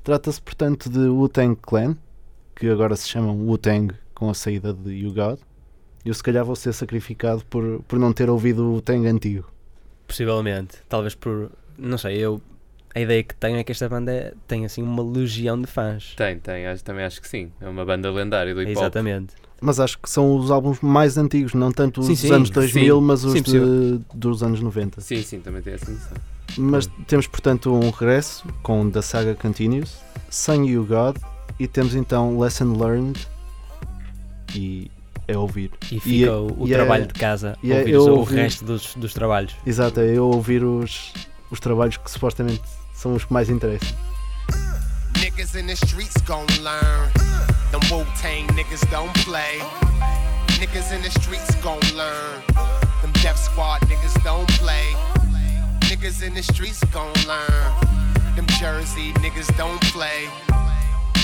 Trata-se, 0.03 0.41
portanto, 0.41 0.89
de 0.89 0.99
Wu-Tang 0.99 1.55
Clan, 1.61 1.95
que 2.57 2.67
agora 2.67 2.97
se 2.97 3.07
chamam 3.07 3.37
Wu-Tang 3.37 3.95
com 4.13 4.29
a 4.29 4.33
saída 4.33 4.73
de 4.73 4.91
You 4.95 5.13
God. 5.13 5.39
Eu, 6.05 6.13
se 6.13 6.21
calhar, 6.21 6.45
vou 6.45 6.55
ser 6.55 6.71
sacrificado 6.73 7.43
por, 7.49 7.81
por 7.87 7.97
não 7.97 8.13
ter 8.13 8.29
ouvido 8.29 8.63
o 8.63 8.73
Wu-Tang 8.75 9.07
antigo. 9.07 9.49
Possivelmente, 10.07 10.77
talvez 10.87 11.15
por. 11.15 11.51
Não 11.77 11.97
sei, 11.97 12.17
eu. 12.17 12.39
A 12.93 12.99
ideia 13.01 13.23
que 13.23 13.35
tenho 13.35 13.57
é 13.57 13.63
que 13.63 13.71
esta 13.73 13.89
banda 13.89 14.11
é- 14.11 14.33
tem 14.47 14.63
assim 14.65 14.81
uma 14.81 15.03
legião 15.03 15.59
de 15.59 15.67
fãs. 15.67 16.13
Tem, 16.15 16.37
tem, 16.39 16.65
acho- 16.67 16.83
também 16.83 17.03
acho 17.03 17.19
que 17.21 17.27
sim. 17.27 17.51
É 17.59 17.67
uma 17.67 17.83
banda 17.83 18.09
lendária 18.11 18.53
do 18.53 18.61
hip 18.61 18.71
hop. 18.71 18.77
Exatamente. 18.77 19.33
Mas 19.59 19.79
acho 19.79 19.97
que 19.99 20.09
são 20.09 20.35
os 20.37 20.51
álbuns 20.51 20.79
mais 20.79 21.17
antigos, 21.17 21.53
não 21.53 21.71
tanto 21.71 21.99
os 22.01 22.05
Sim, 22.05 22.13
dos 22.13 22.21
sim. 22.21 22.31
anos 22.33 22.49
2000, 22.51 22.99
Sim. 22.99 23.05
mas 23.05 23.23
os 23.25 23.33
Sim, 23.33 23.41
de- 23.41 24.01
dos 24.13 24.43
anos 24.43 24.61
90. 24.61 25.01
Sim, 25.01 25.21
sim, 25.23 25.39
também 25.41 25.61
tem 25.61 25.73
essa 25.73 25.91
noção. 25.91 26.17
Mas 26.57 26.87
temos, 27.07 27.25
portanto, 27.27 27.73
um 27.73 27.89
regresso 27.89 28.47
com 28.61 28.89
The 28.89 29.01
Saga 29.01 29.35
Continues, 29.35 29.97
Sun 30.29 30.63
You 30.65 30.85
God, 30.85 31.17
e 31.59 31.67
temos 31.67 31.95
então 31.95 32.37
Lesson 32.39 32.73
Learned, 32.77 33.27
e 34.55 34.89
é 35.27 35.37
ouvir. 35.37 35.71
E 35.91 35.95
E 35.97 35.99
fica 35.99 36.25
é- 36.27 36.31
o, 36.31 36.55
o 36.59 36.67
e 36.67 36.73
é- 36.73 36.75
trabalho 36.77 37.07
de 37.07 37.13
casa, 37.13 37.57
e 37.63 37.71
é 37.71 37.77
ouvir 37.79 37.91
eu 37.93 38.01
o 38.03 38.17
ouvi- 38.19 38.35
resto 38.35 38.63
dos, 38.65 38.93
dos 38.95 39.13
trabalhos. 39.13 39.53
Exato, 39.65 39.99
é 39.99 40.05
eu 40.17 40.25
ouvir 40.29 40.63
os, 40.63 41.13
os 41.51 41.59
trabalhos 41.59 41.97
que 41.97 42.09
supostamente 42.11 42.61
são 42.93 43.13
os 43.15 43.25
que 43.25 43.33
mais 43.33 43.49
interessam. 43.49 43.89
Niggas 45.21 45.55
in 45.55 45.65
the 45.67 45.73
streets 45.73 46.21
gon' 46.25 46.45
learn. 46.61 47.11
Them 47.71 47.81
Wu 47.91 48.05
Tang 48.21 48.47
niggas 48.53 48.81
don't 48.91 49.11
play. 49.25 49.59
Niggas 50.59 50.91
in 50.91 51.01
the 51.01 51.09
streets 51.09 51.55
gon' 51.61 51.79
learn. 51.95 52.41
Them 53.01 53.11
Death 53.21 53.37
Squad 53.37 53.79
niggas 53.87 54.13
don't 54.23 54.47
play. 54.59 54.95
Niggas 55.89 56.21
in 56.21 56.33
the 56.33 56.43
streets 56.43 56.79
gon' 56.91 57.11
learn. 57.27 57.73
Them 58.35 58.45
Jersey 58.59 59.13
niggas 59.21 59.47
don't 59.57 59.79
play. 59.91 60.29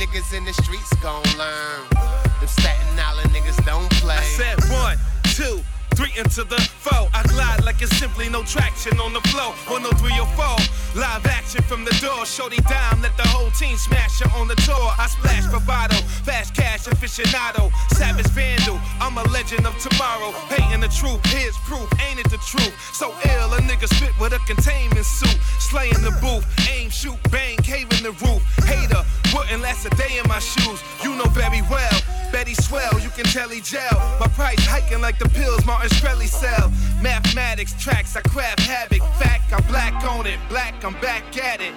Niggas 0.02 0.36
in 0.36 0.44
the 0.46 0.54
streets 0.54 0.92
gon' 0.96 1.22
learn. 1.38 1.88
Them 1.92 2.48
Staten 2.48 3.00
Island 3.00 3.30
niggas 3.30 3.64
don't 3.68 3.88
play. 4.02 4.16
I 4.16 4.24
said 4.24 4.58
one, 4.72 4.98
two, 5.36 5.62
three 6.02 6.20
into 6.20 6.44
the 6.44 6.60
four. 6.82 7.10
I 7.14 7.22
glide 7.30 7.64
like 7.64 7.82
it's 7.82 7.96
simply 7.98 8.28
no 8.30 8.44
traction 8.44 8.98
on 9.00 9.14
the 9.14 9.22
floor. 9.30 9.54
One, 9.70 9.84
no, 9.84 9.92
three, 10.02 10.18
or 10.18 10.26
four. 10.34 10.58
Live 10.96 11.26
action 11.26 11.62
from 11.64 11.86
the 11.86 11.94
door. 12.02 12.26
Shorty 12.26 12.62
down, 12.66 13.02
let 13.02 13.16
the 13.18 13.28
whole 13.28 13.52
team 13.52 13.78
smash 13.78 14.20
her 14.20 14.30
on 14.40 14.48
the 14.48 14.56
tour. 14.68 14.88
I 14.98 15.08
splash 15.08 15.46
bravado, 15.48 15.96
fast 16.26 16.56
cash 16.56 16.86
aficionado, 16.88 17.72
savage 17.94 18.28
vandal. 18.34 18.80
I'm 19.00 19.18
a 19.18 19.24
legend 19.30 19.66
of 19.68 19.78
tomorrow. 19.78 20.32
Hating 20.50 20.82
the 20.82 20.90
truth, 20.90 21.22
here's 21.26 21.58
proof, 21.70 21.88
ain't 22.10 22.20
it 22.20 22.30
the 22.30 22.42
truth? 22.50 22.74
So 22.94 23.14
ill, 23.36 23.54
a 23.54 23.60
nigga 23.60 23.88
spit 23.88 24.14
with 24.20 24.34
a 24.34 24.40
containment 24.50 25.06
suit. 25.06 25.38
Slaying 25.60 26.02
the 26.02 26.16
booth, 26.22 26.46
aim, 26.70 26.90
shoot, 26.90 27.18
bang, 27.30 27.58
cave 27.58 27.88
in 27.98 28.04
the 28.04 28.16
roof. 28.26 28.42
Hater, 28.66 29.04
wouldn't 29.34 29.62
last 29.62 29.86
a 29.86 29.90
day 29.92 30.18
in 30.18 30.28
my 30.28 30.40
shoes. 30.40 30.82
You 31.04 31.16
know 31.16 31.30
very 31.30 31.62
well. 31.70 32.02
Betty 32.32 32.54
swell, 32.54 32.98
you 33.00 33.10
can 33.10 33.26
tell 33.26 33.50
he 33.50 33.60
gel. 33.60 33.96
My 34.20 34.28
price 34.28 34.64
hiking 34.66 35.02
like 35.02 35.20
the 35.20 35.28
pills 35.30 35.66
Martin 35.66 35.91
Shkreli 35.92 36.28
sell. 36.28 36.72
Mathematics 37.02 37.74
tracks, 37.82 38.16
I 38.16 38.22
craft 38.22 38.62
havoc. 38.62 39.02
Fact, 39.20 39.52
I'm 39.54 39.64
black 39.68 39.94
on 40.06 40.26
it. 40.26 40.40
Black, 40.50 40.84
I'm 40.84 40.94
back 41.02 41.38
at 41.38 41.62
it. 41.62 41.74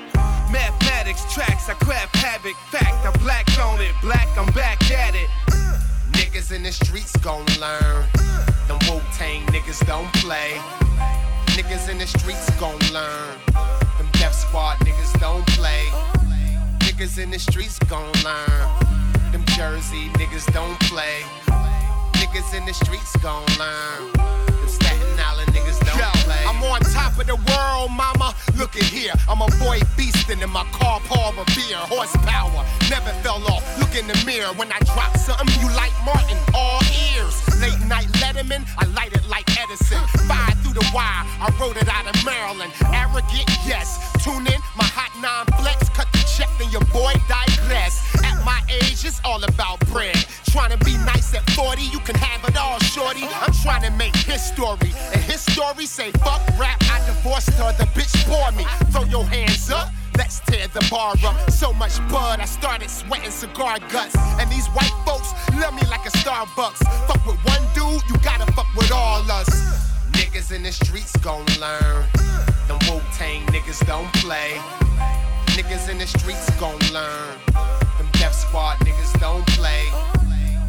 Mathematics 0.50 1.24
tracks, 1.32 1.68
I 1.68 1.74
craft 1.74 2.16
havoc. 2.16 2.56
Fact, 2.70 3.06
I'm 3.06 3.18
black 3.22 3.46
on 3.58 3.80
it. 3.80 3.92
Black, 4.02 4.28
I'm 4.36 4.52
back 4.52 4.90
at 4.90 5.14
it. 5.14 5.28
Niggas 6.12 6.52
in 6.52 6.62
the 6.62 6.72
streets 6.72 7.16
gon' 7.18 7.46
learn. 7.60 8.06
Them 8.68 8.78
Wu 8.88 9.00
Tang 9.12 9.42
niggas 9.46 9.84
don't 9.86 10.12
play. 10.14 10.60
Niggas 11.56 11.88
in 11.88 11.98
the 11.98 12.06
streets 12.06 12.50
gon' 12.60 12.78
learn. 12.92 13.38
Them 13.98 14.08
Death 14.12 14.34
Squad 14.34 14.78
niggas 14.80 15.18
don't 15.20 15.46
play. 15.48 15.84
Niggas 16.80 17.18
in 17.18 17.30
the 17.30 17.38
streets 17.38 17.78
gon' 17.90 18.12
learn. 18.24 18.84
Them 19.32 19.44
Jersey 19.56 20.08
niggas 20.18 20.52
don't 20.52 20.78
play. 20.80 21.22
Niggas 22.34 22.52
in 22.52 22.64
the 22.66 22.74
streets 22.74 23.14
gon' 23.18 23.46
learn. 23.60 24.83
Them 25.54 25.72
Staten 25.72 25.78
Island 25.78 25.78
niggas 25.78 25.78
don't 25.86 25.98
Yo, 25.98 26.10
play. 26.24 26.44
I'm 26.46 26.62
on 26.64 26.80
top 26.92 27.18
of 27.18 27.26
the 27.26 27.36
world, 27.36 27.90
mama. 27.90 28.34
Look 28.56 28.76
at 28.76 28.82
here. 28.82 29.12
I'm 29.28 29.40
a 29.42 29.46
boy 29.62 29.80
beastin' 29.96 30.42
in 30.42 30.50
my 30.50 30.64
car, 30.72 31.00
Paul 31.06 31.32
Revere. 31.32 31.78
Horsepower, 31.86 32.64
never 32.90 33.10
fell 33.22 33.42
off. 33.46 33.62
Look 33.78 33.94
in 33.94 34.06
the 34.06 34.18
mirror 34.26 34.52
when 34.54 34.70
I 34.72 34.78
drop 34.94 35.16
something 35.16 35.48
you 35.60 35.68
like 35.74 35.92
Martin. 36.04 36.38
All 36.54 36.80
ears. 37.14 37.34
Late 37.60 37.80
night 37.86 38.08
Letterman, 38.20 38.66
I 38.78 38.84
light 38.92 39.12
it 39.12 39.26
like 39.28 39.46
Edison. 39.58 39.98
Fire 40.26 40.54
through 40.62 40.74
the 40.74 40.86
wire, 40.92 41.24
I 41.40 41.54
wrote 41.60 41.76
it 41.76 41.88
out 41.88 42.06
of 42.06 42.16
Maryland. 42.24 42.72
Arrogant, 42.92 43.48
yes. 43.66 43.98
Tune 44.24 44.46
in, 44.46 44.60
my 44.76 44.84
hot 44.84 45.12
nine 45.22 45.46
flex. 45.60 45.88
Cut 45.90 46.08
the 46.12 46.18
check, 46.36 46.48
then 46.58 46.70
your 46.70 46.84
boy 46.92 47.12
digress. 47.28 48.02
At 48.24 48.44
my 48.44 48.60
age, 48.68 49.04
it's 49.04 49.20
all 49.24 49.42
about 49.44 49.80
bread. 49.86 50.16
Trying 50.50 50.76
to 50.76 50.84
be 50.84 50.96
nice 50.98 51.34
at 51.34 51.48
40, 51.50 51.82
you 51.82 52.00
can 52.00 52.16
have 52.16 52.48
it 52.48 52.56
all, 52.56 52.78
shorty. 52.80 53.24
I'm 53.24 53.52
trying 53.62 53.82
to 53.82 53.90
make 53.96 54.14
history. 54.16 54.92
And 55.12 55.22
his 55.22 55.43
story 55.50 55.86
say, 55.86 56.10
fuck 56.12 56.42
rap, 56.58 56.82
I 56.90 57.04
divorced 57.06 57.50
her, 57.54 57.72
the 57.78 57.84
bitch 57.96 58.14
bore 58.28 58.52
me. 58.52 58.64
Throw 58.92 59.04
your 59.04 59.24
hands 59.24 59.70
up. 59.70 59.90
Let's 60.16 60.40
tear 60.40 60.68
the 60.68 60.86
bar 60.90 61.14
up. 61.24 61.50
So 61.50 61.72
much 61.72 61.98
bud, 62.08 62.40
I 62.40 62.44
started 62.44 62.88
sweating 62.88 63.30
cigar 63.30 63.78
guts. 63.90 64.16
And 64.40 64.50
these 64.50 64.66
white 64.68 64.94
folks 65.04 65.32
love 65.60 65.74
me 65.74 65.82
like 65.90 66.06
a 66.06 66.10
Starbucks. 66.10 66.82
Fuck 67.08 67.26
with 67.26 67.38
one 67.44 67.62
dude, 67.74 68.02
you 68.08 68.16
gotta 68.22 68.50
fuck 68.52 68.66
with 68.76 68.92
all 68.92 69.28
us. 69.30 69.48
Niggas 70.12 70.54
in 70.54 70.62
the 70.62 70.72
streets 70.72 71.16
gon' 71.18 71.44
learn. 71.60 72.06
Them 72.68 72.78
Wu 72.88 73.00
Tang 73.12 73.44
niggas 73.46 73.84
don't 73.86 74.12
play. 74.14 74.60
Niggas 75.56 75.88
in 75.88 75.98
the 75.98 76.06
streets 76.06 76.48
gon' 76.60 76.78
learn. 76.92 77.38
Them 77.98 78.08
Death 78.12 78.34
Squad 78.34 78.78
niggas 78.80 79.18
don't 79.20 79.46
play. 79.48 79.84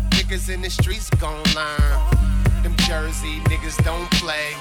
Niggas 0.10 0.50
in 0.50 0.62
the 0.62 0.70
streets 0.70 1.10
gon' 1.22 1.44
learn. 1.54 2.35
Jersey 2.86 3.40
niggas 3.50 3.84
don't 3.84 4.10
play. 4.12 4.54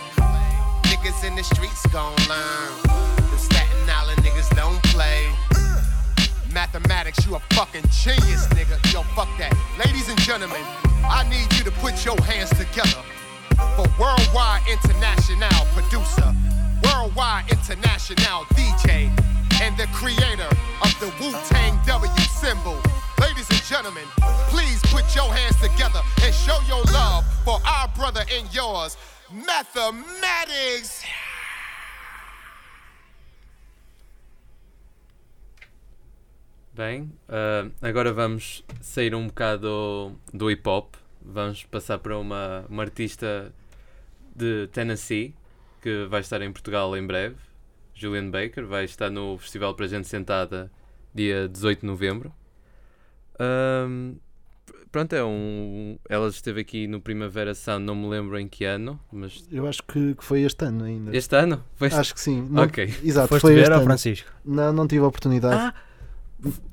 Niggas 0.84 1.28
in 1.28 1.36
the 1.36 1.42
streets 1.42 1.84
gon' 1.88 2.16
learn. 2.26 2.72
Them 3.16 3.36
Staten 3.36 3.84
Island 3.86 4.18
niggas 4.24 4.48
don't 4.56 4.82
play. 4.84 5.28
Mathematics, 6.50 7.26
you 7.26 7.34
a 7.34 7.40
fucking 7.52 7.84
genius, 7.92 8.46
nigga. 8.56 8.80
Yo, 8.90 9.02
fuck 9.12 9.28
that. 9.36 9.52
Ladies 9.76 10.08
and 10.08 10.18
gentlemen, 10.20 10.62
I 11.04 11.28
need 11.28 11.52
you 11.58 11.64
to 11.64 11.70
put 11.84 12.02
your 12.06 12.16
hands 12.22 12.48
together 12.48 13.04
for 13.76 13.84
Worldwide 14.00 14.62
International 14.72 15.66
producer, 15.76 16.32
Worldwide 16.82 17.52
International 17.52 18.48
DJ, 18.56 19.12
and 19.60 19.76
the 19.76 19.86
creator 19.92 20.48
of 20.80 20.92
the 20.98 21.12
Wu 21.20 21.30
Tang 21.44 21.78
W 21.84 22.10
symbol. 22.40 22.80
Ladies 23.20 23.50
and 23.50 23.62
gentlemen, 23.64 24.04
please 24.48 24.80
put 24.88 25.04
your 25.14 25.28
hands 25.28 25.60
together 25.60 26.00
and 26.22 26.34
show 26.34 26.56
your 26.66 26.82
love 26.88 27.03
for 27.44 27.60
our 27.66 27.88
brother 27.88 28.24
and 28.32 28.52
yours, 28.54 28.96
Mathematics. 29.30 31.04
Bem, 36.72 37.12
ah, 37.28 37.68
agora 37.80 38.12
vamos 38.12 38.64
sair 38.80 39.14
um 39.14 39.28
bocado 39.28 39.62
do, 40.32 40.36
do 40.38 40.50
hip 40.50 40.68
hop. 40.68 40.94
Vamos 41.22 41.62
passar 41.64 41.98
para 41.98 42.18
uma, 42.18 42.64
uma 42.68 42.82
artista 42.82 43.52
de 44.34 44.66
Tennessee 44.72 45.34
que 45.80 46.04
vai 46.06 46.20
estar 46.20 46.42
em 46.42 46.52
Portugal 46.52 46.96
em 46.96 47.06
breve. 47.06 47.36
Julian 47.94 48.28
Baker 48.30 48.66
vai 48.66 48.84
estar 48.84 49.08
no 49.08 49.38
Festival 49.38 49.74
para 49.74 49.86
Gente 49.86 50.08
Sentada 50.08 50.70
dia 51.14 51.48
18 51.48 51.80
de 51.80 51.86
novembro. 51.86 52.34
Ahm, 53.38 54.14
pr- 54.14 54.23
pronto, 54.94 55.12
é 55.12 55.24
um. 55.24 55.98
Ela 56.08 56.28
esteve 56.28 56.60
aqui 56.60 56.86
no 56.86 57.00
Primavera 57.00 57.52
Sound, 57.52 57.84
não 57.84 57.96
me 57.96 58.06
lembro 58.06 58.38
em 58.38 58.46
que 58.46 58.64
ano, 58.64 59.00
mas. 59.12 59.44
Eu 59.50 59.66
acho 59.66 59.82
que, 59.82 60.14
que 60.14 60.24
foi 60.24 60.42
este 60.42 60.64
ano 60.64 60.84
ainda. 60.84 61.16
Este 61.16 61.34
ano? 61.34 61.64
Foi 61.74 61.88
este- 61.88 61.98
Acho 61.98 62.14
que 62.14 62.20
sim. 62.20 62.46
Não- 62.48 62.62
Ok. 62.62 62.94
Exato, 63.02 63.26
Foste 63.28 63.42
foi 63.42 63.54
ver 63.54 63.62
este 63.62 63.72
ao 63.72 63.78
ano. 63.78 63.86
Francisco? 63.86 64.30
Não, 64.44 64.72
não 64.72 64.86
tive 64.86 65.04
a 65.04 65.08
oportunidade. 65.08 65.56
Ah! 65.56 65.74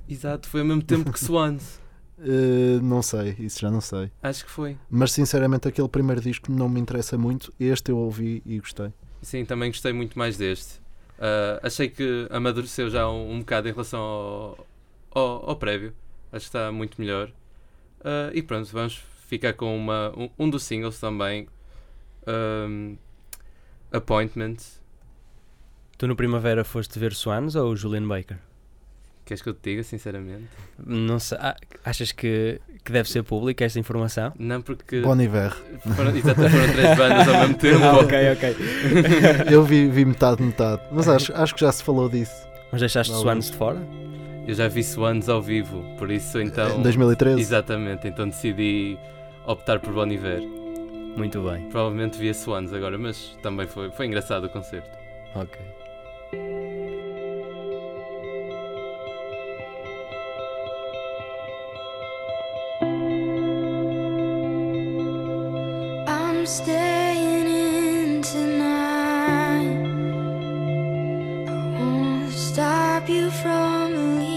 Exato, 0.07 0.47
foi 0.47 0.59
ao 0.61 0.67
mesmo 0.67 0.83
tempo 0.83 1.11
que 1.11 1.19
Swans. 1.19 1.79
Eh, 2.23 2.79
não 2.83 3.01
sei, 3.01 3.35
isso 3.39 3.59
já 3.59 3.71
não 3.71 3.81
sei. 3.81 4.11
Acho 4.21 4.45
que 4.45 4.51
foi. 4.51 4.77
Mas 4.91 5.11
sinceramente 5.11 5.67
aquele 5.67 5.87
primeiro 5.89 6.21
disco 6.21 6.51
não 6.51 6.69
me 6.69 6.79
interessa 6.79 7.17
muito. 7.17 7.51
Este 7.59 7.89
eu 7.89 7.97
ouvi 7.97 8.43
e 8.45 8.59
gostei. 8.59 8.93
Sim, 9.23 9.43
também 9.43 9.71
gostei 9.71 9.91
muito 9.91 10.19
mais 10.19 10.37
deste. 10.37 10.79
Ah, 11.17 11.59
achei 11.63 11.89
que 11.89 12.27
amadureceu 12.29 12.91
já 12.91 13.09
um, 13.09 13.31
um 13.33 13.39
bocado 13.39 13.69
em 13.69 13.71
relação 13.71 13.99
ao, 13.99 14.67
ao, 15.09 15.49
ao 15.49 15.55
prévio. 15.55 15.93
Acho 16.31 16.41
que 16.43 16.49
está 16.49 16.71
muito 16.71 17.01
melhor. 17.01 17.31
Ah, 18.03 18.31
e 18.33 18.41
pronto, 18.41 18.69
vamos 18.71 19.01
ficar 19.27 19.53
com 19.53 19.75
uma, 19.75 20.11
um, 20.17 20.29
um 20.39 20.49
dos 20.49 20.63
singles 20.63 20.99
também. 20.99 21.47
Ahm, 22.27 22.95
Appointment. 23.91 24.57
Tu 25.97 26.07
no 26.07 26.15
Primavera 26.15 26.63
foste 26.63 26.97
ver 26.97 27.13
Swans 27.13 27.55
ou 27.55 27.75
Julian 27.75 28.07
Baker? 28.07 28.37
Queres 29.25 29.41
que 29.41 29.49
eu 29.49 29.53
te 29.53 29.69
diga, 29.69 29.83
sinceramente? 29.83 30.47
Não 30.83 31.19
sei, 31.19 31.37
ah, 31.39 31.55
achas 31.85 32.11
que, 32.11 32.59
que 32.83 32.91
deve 32.91 33.07
ser 33.09 33.23
pública 33.23 33.63
esta 33.63 33.79
informação? 33.79 34.33
Não, 34.37 34.61
porque 34.61 35.01
Bon 35.01 35.19
Iver. 35.19 35.51
foram, 35.95 36.15
exatamente, 36.15 36.51
foram 36.51 36.73
três 36.73 36.97
bandas 36.97 37.27
ao 37.27 37.39
mesmo 37.41 37.55
tempo. 37.55 37.83
Ah, 37.83 37.99
ok, 38.01 38.17
ok. 38.33 38.55
eu 39.53 39.63
vi, 39.63 39.87
vi 39.89 40.03
metade, 40.05 40.41
metade. 40.41 40.81
Mas 40.91 41.07
acho, 41.07 41.33
acho 41.33 41.53
que 41.53 41.61
já 41.61 41.71
se 41.71 41.83
falou 41.83 42.09
disso. 42.09 42.33
Mas 42.71 42.81
deixaste 42.81 43.13
Swans 43.13 43.51
de 43.51 43.57
fora? 43.57 43.79
Eu 44.47 44.53
já 44.55 44.67
vi 44.67 44.83
Swans 44.83 45.29
ao 45.29 45.41
vivo, 45.41 45.83
por 45.97 46.09
isso 46.11 46.39
então. 46.41 46.79
Em 46.79 46.81
2013. 46.81 47.39
Exatamente, 47.39 48.07
então 48.07 48.27
decidi 48.27 48.97
optar 49.45 49.79
por 49.79 49.93
Bon 49.93 50.07
Iver. 50.07 50.41
Muito 51.15 51.41
bem, 51.41 51.67
Provavelmente 51.69 52.17
via 52.17 52.33
Swans 52.33 52.73
agora, 52.73 52.97
mas 52.97 53.37
também 53.41 53.67
foi, 53.67 53.91
foi 53.91 54.05
engraçado 54.07 54.45
o 54.45 54.49
concerto. 54.49 54.89
ok. 55.35 55.59
I'm 66.07 66.45
staying 66.45 67.47
in 67.47 68.21
tonight. 68.21 69.87
I 71.47 71.79
won't 71.79 72.31
stop 72.33 73.09
you 73.09 73.29
from 73.31 74.17
leaving. 74.19 74.30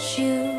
You 0.00 0.49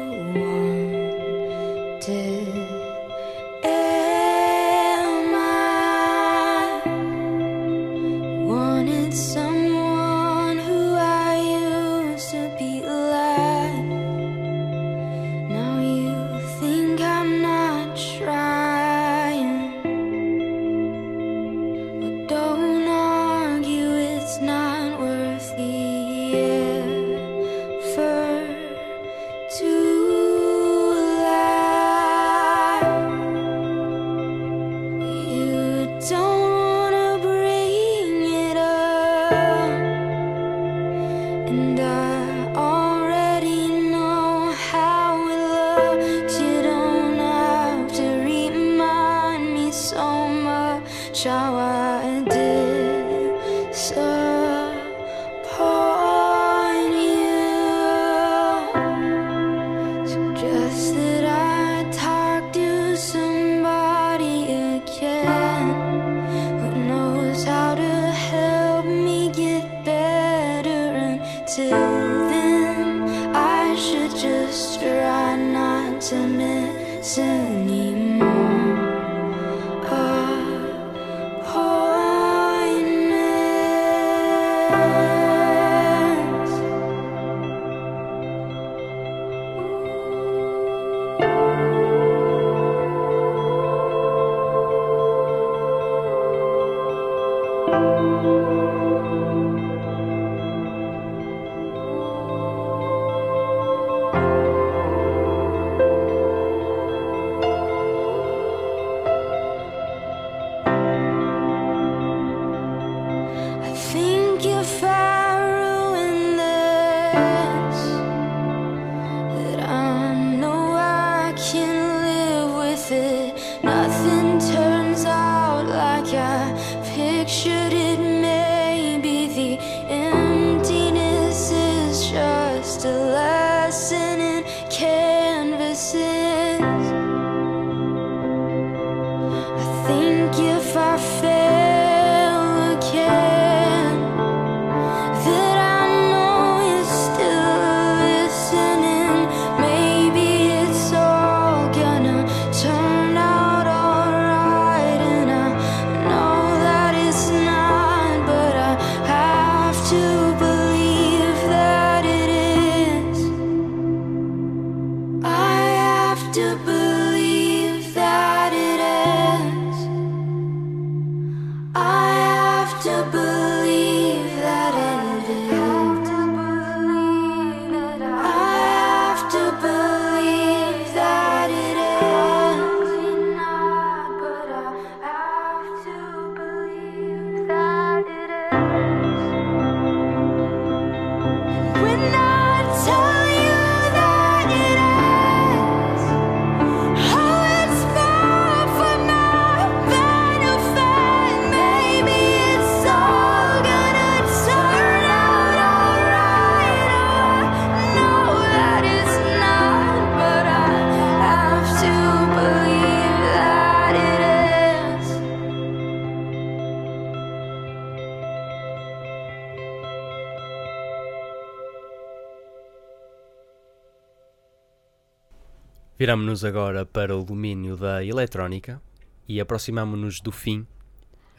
Viramos-nos 226.11 226.43
agora 226.43 226.85
para 226.85 227.15
o 227.15 227.23
domínio 227.23 227.77
da 227.77 228.03
eletrónica 228.03 228.81
e 229.29 229.39
aproximamo-nos 229.39 230.19
do 230.19 230.29
fim. 230.29 230.67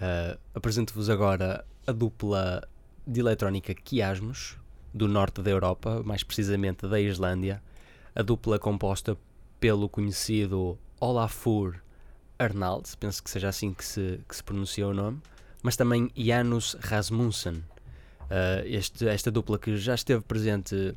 Ah, 0.01 0.39
Apresento-vos 0.55 1.11
agora 1.11 1.63
a 1.87 1.93
dupla 1.93 2.67
de 3.07 3.21
eletrónica 3.21 3.75
Kiasmos, 3.75 4.57
do 4.95 5.07
norte 5.07 5.43
da 5.43 5.51
Europa, 5.51 6.01
mais 6.03 6.23
precisamente 6.23 6.89
da 6.89 6.99
Islândia. 6.99 7.63
A 8.15 8.23
dupla 8.23 8.59
composta 8.59 9.15
pelo 9.61 9.91
conhecido 9.91 10.79
Olafur 10.99 11.77
Arnald, 12.39 12.97
penso 12.99 13.23
que 13.23 13.29
seja 13.29 13.51
assim 13.51 13.75
que 13.75 13.85
se, 13.85 14.21
que 14.27 14.35
se 14.35 14.43
pronuncia 14.43 14.89
o 14.89 14.95
nome, 14.95 15.21
mas 15.63 15.77
também 15.77 16.11
Janus 16.17 16.79
Rasmussen. 16.81 17.63
Ah, 18.31 18.63
este- 18.65 19.07
esta 19.07 19.31
dupla 19.31 19.59
que 19.59 19.77
já 19.77 19.95
esteve 19.95 20.23
presente 20.23 20.95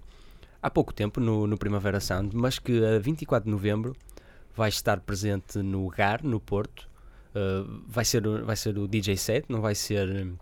há 0.66 0.70
pouco 0.70 0.94
tempo 0.94 1.20
no, 1.20 1.46
no 1.46 1.58
Primavera 1.58 2.00
Sound, 2.00 2.36
mas 2.36 2.58
que 2.60 2.84
a 2.84 2.98
24 3.00 3.46
de 3.46 3.52
novembro 3.52 3.96
vai 4.56 4.70
estar 4.70 5.00
presente 5.02 5.60
no 5.60 5.88
GAR, 5.90 6.22
no 6.24 6.40
Porto. 6.40 6.88
Uh, 7.36 7.82
vai, 7.88 8.04
ser, 8.06 8.26
o- 8.26 8.46
vai 8.46 8.56
ser 8.56 8.78
o 8.78 8.88
DJ 8.88 9.18
set, 9.18 9.46
não 9.50 9.62
vai 9.62 9.76
ser 9.76 10.08
hum, 10.10 10.36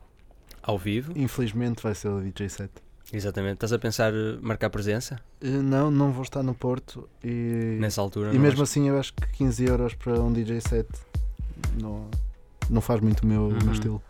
ao 0.62 0.78
vivo. 0.78 1.12
Infelizmente 1.16 1.82
vai 1.84 1.94
ser 1.96 2.08
o 2.10 2.22
DJ 2.22 2.48
set. 2.50 2.72
Exatamente. 3.12 3.56
Estás 3.56 3.74
a 3.74 3.80
pensar 3.80 4.14
uh, 4.14 4.40
marcar 4.42 4.70
presença 4.70 5.20
Eh, 5.42 5.48
Não, 5.50 5.92
não 5.92 6.12
vou 6.12 6.24
estar 6.24 6.42
no 6.42 6.54
Porto 6.54 7.10
e, 7.24 7.78
nessa 7.82 8.00
altura? 8.02 8.30
e 8.34 8.40
mesmo 8.40 8.58
vais- 8.60 8.70
assim 8.70 8.88
eu 8.90 8.98
acho 9.00 9.14
que 9.14 9.28
15 9.34 9.66
euros 9.66 9.94
para 9.96 10.14
um 10.22 10.32
DJ 10.32 10.62
set 10.62 10.88
não, 11.82 12.08
não 12.70 12.80
faz 12.82 13.02
muito 13.02 13.22
o 13.24 13.28
meu, 13.28 13.48
o 13.48 13.52
meu 13.52 13.62
Uhum. 13.66 13.72
estilo. 13.74 14.02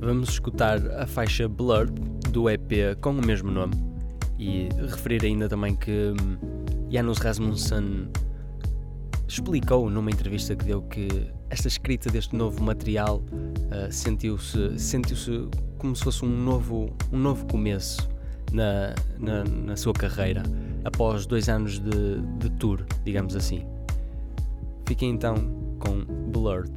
Vamos 0.00 0.28
escutar 0.28 0.78
a 1.00 1.06
faixa 1.06 1.48
Blur 1.48 1.86
do 2.30 2.48
EP 2.50 2.94
com 3.00 3.10
o 3.10 3.26
mesmo 3.26 3.50
nome 3.50 3.74
e 4.38 4.68
referir 4.90 5.24
ainda 5.24 5.48
também 5.48 5.74
que 5.74 6.12
hum, 6.12 6.36
Janus 6.90 7.18
Rasmussen 7.18 8.08
explicou 9.28 9.88
numa 9.90 10.10
entrevista 10.10 10.54
que 10.54 10.64
deu 10.64 10.82
que 10.82 11.08
esta 11.50 11.68
escrita 11.68 12.10
deste 12.10 12.36
novo 12.36 12.62
material 12.62 13.22
ah, 13.70 13.90
sentiu-se 13.90 14.78
sentiu-se 14.78 15.48
como 15.78 15.94
se 15.94 16.02
fosse 16.02 16.24
um 16.24 16.28
novo, 16.28 16.90
um 17.12 17.18
novo 17.18 17.44
começo 17.46 18.08
na, 18.52 18.94
na, 19.18 19.44
na 19.44 19.76
sua 19.76 19.92
carreira 19.92 20.42
após 20.84 21.26
dois 21.26 21.48
anos 21.48 21.78
de, 21.78 22.20
de 22.38 22.50
tour, 22.58 22.84
digamos 23.04 23.36
assim. 23.36 23.66
Fiquem 24.86 25.10
então 25.10 25.36
com 25.78 26.04
Blurred. 26.30 26.72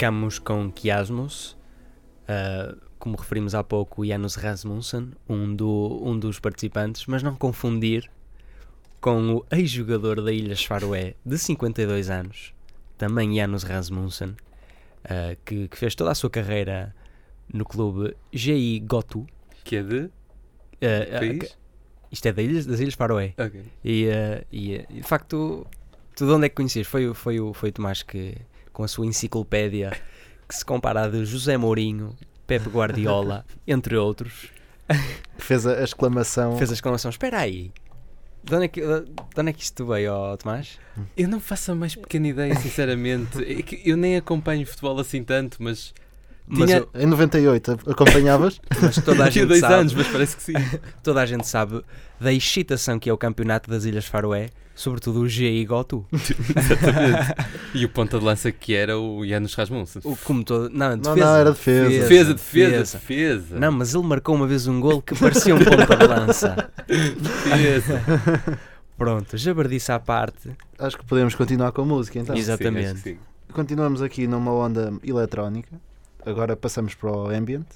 Ficámos 0.00 0.38
com 0.38 0.72
Kiasmos, 0.72 1.58
uh, 2.22 2.74
como 2.98 3.18
referimos 3.18 3.54
há 3.54 3.62
pouco, 3.62 4.02
Janus 4.02 4.34
Rasmussen, 4.34 5.10
um, 5.28 5.54
do, 5.54 6.00
um 6.02 6.18
dos 6.18 6.40
participantes, 6.40 7.04
mas 7.04 7.22
não 7.22 7.36
confundir 7.36 8.10
com 8.98 9.34
o 9.34 9.46
ex-jogador 9.50 10.22
da 10.22 10.32
Ilhas 10.32 10.64
Faroé 10.64 11.16
de 11.22 11.36
52 11.36 12.08
anos, 12.08 12.54
também 12.96 13.36
Janus 13.36 13.62
Rasmussen, 13.62 14.30
uh, 14.30 15.36
que, 15.44 15.68
que, 15.68 15.76
fez 15.76 15.94
toda 15.94 16.12
a 16.12 16.14
sua 16.14 16.30
carreira 16.30 16.96
no 17.52 17.66
clube 17.66 18.16
GI 18.32 18.80
Gotu. 18.80 19.26
Que 19.64 19.76
é 19.76 19.82
de? 19.82 19.98
Uh, 20.06 20.10
país? 21.18 21.58
Isto 22.10 22.24
é 22.24 22.32
das 22.32 22.44
Ilhas, 22.46 22.64
das 22.64 22.80
Ilhas 22.80 22.94
Faroé. 22.94 23.34
Ok. 23.36 23.62
E, 23.84 24.06
e, 24.50 24.76
e, 24.76 24.94
de 24.94 25.02
facto, 25.02 25.66
tu 26.16 26.24
de 26.24 26.32
onde 26.32 26.46
é 26.46 26.48
que 26.48 26.54
conheces? 26.54 26.86
Foi, 26.86 27.12
foi, 27.12 27.36
foi 27.52 27.68
o 27.68 27.72
Tomás 27.72 28.02
que, 28.02 28.34
com 28.80 28.84
a 28.84 28.88
sua 28.88 29.04
enciclopédia, 29.04 29.92
que 30.48 30.54
se 30.54 30.64
compara 30.64 31.04
a 31.04 31.08
de 31.08 31.22
José 31.26 31.58
Mourinho, 31.58 32.16
Pepe 32.46 32.70
Guardiola, 32.70 33.44
entre 33.68 33.94
outros. 33.94 34.48
Fez 35.36 35.66
a 35.66 35.84
exclamação. 35.84 36.56
Fez 36.56 36.70
a 36.70 36.72
exclamação: 36.72 37.10
Espera 37.10 37.40
aí, 37.40 37.70
de 38.42 38.54
onde, 38.54 38.64
é 38.64 38.68
que, 38.68 38.80
de 38.80 39.40
onde 39.40 39.50
é 39.50 39.52
que 39.52 39.62
isto 39.62 39.84
veio, 39.84 40.14
oh, 40.14 40.34
Tomás? 40.38 40.78
Eu 41.14 41.28
não 41.28 41.40
faço 41.40 41.72
a 41.72 41.74
mais 41.74 41.94
pequena 41.94 42.28
ideia, 42.28 42.54
sinceramente. 42.56 43.38
É 43.44 43.60
que 43.60 43.82
eu 43.84 43.98
nem 43.98 44.16
acompanho 44.16 44.66
futebol 44.66 44.98
assim 44.98 45.22
tanto, 45.22 45.58
mas. 45.62 45.92
Mas 46.46 46.70
tinha... 46.70 46.78
eu, 46.78 46.90
em 46.94 47.06
98 47.06 47.80
acompanhavas? 47.86 48.60
mas 48.80 48.96
toda 48.96 49.26
a 49.26 49.30
Tinha 49.30 49.42
gente 49.42 49.48
dois 49.48 49.60
sabe, 49.60 49.74
anos, 49.74 49.92
mas 49.92 50.08
parece 50.08 50.36
que 50.36 50.42
sim. 50.42 50.54
toda 51.04 51.20
a 51.20 51.26
gente 51.26 51.46
sabe 51.46 51.84
da 52.18 52.32
excitação 52.32 52.98
que 52.98 53.10
é 53.10 53.12
o 53.12 53.18
campeonato 53.18 53.70
das 53.70 53.84
Ilhas 53.84 54.06
Faroé, 54.06 54.48
sobretudo 54.80 55.20
o 55.20 55.28
GI 55.28 55.64
Gotu. 55.66 56.06
Exatamente. 56.12 57.34
E 57.74 57.84
o 57.84 57.88
ponta 57.88 58.18
de 58.18 58.24
lança 58.24 58.50
que 58.50 58.74
era 58.74 58.98
o 58.98 59.26
Janus 59.26 59.54
Rasmussen. 59.54 60.00
O, 60.04 60.16
como 60.16 60.42
todo, 60.42 60.70
não, 60.70 60.90
Não, 60.90 60.98
defesa, 60.98 61.26
não, 61.26 61.36
era 61.36 61.50
defesa. 61.52 61.88
Defesa, 61.88 62.34
defesa, 62.34 62.98
defesa. 62.98 63.58
Não, 63.58 63.72
mas 63.72 63.94
ele 63.94 64.04
marcou 64.04 64.34
uma 64.34 64.46
vez 64.46 64.66
um 64.66 64.80
gol 64.80 65.02
que 65.02 65.14
parecia 65.14 65.54
um 65.54 65.58
ponta 65.58 65.96
de 65.96 66.06
lança. 66.06 66.70
defesa. 66.86 68.02
Pronto, 68.96 69.36
jabardice 69.36 69.92
à 69.92 69.98
parte. 69.98 70.50
Acho 70.78 70.96
que 70.96 71.04
podemos 71.04 71.34
continuar 71.34 71.72
com 71.72 71.82
a 71.82 71.84
música 71.84 72.18
então. 72.18 72.34
Exatamente. 72.34 73.00
sim. 73.00 73.18
Continuamos 73.52 74.00
aqui 74.00 74.26
numa 74.26 74.52
onda 74.52 74.94
eletrónica. 75.02 75.78
Agora 76.24 76.56
passamos 76.56 76.94
para 76.94 77.10
o 77.10 77.28
ambient. 77.28 77.66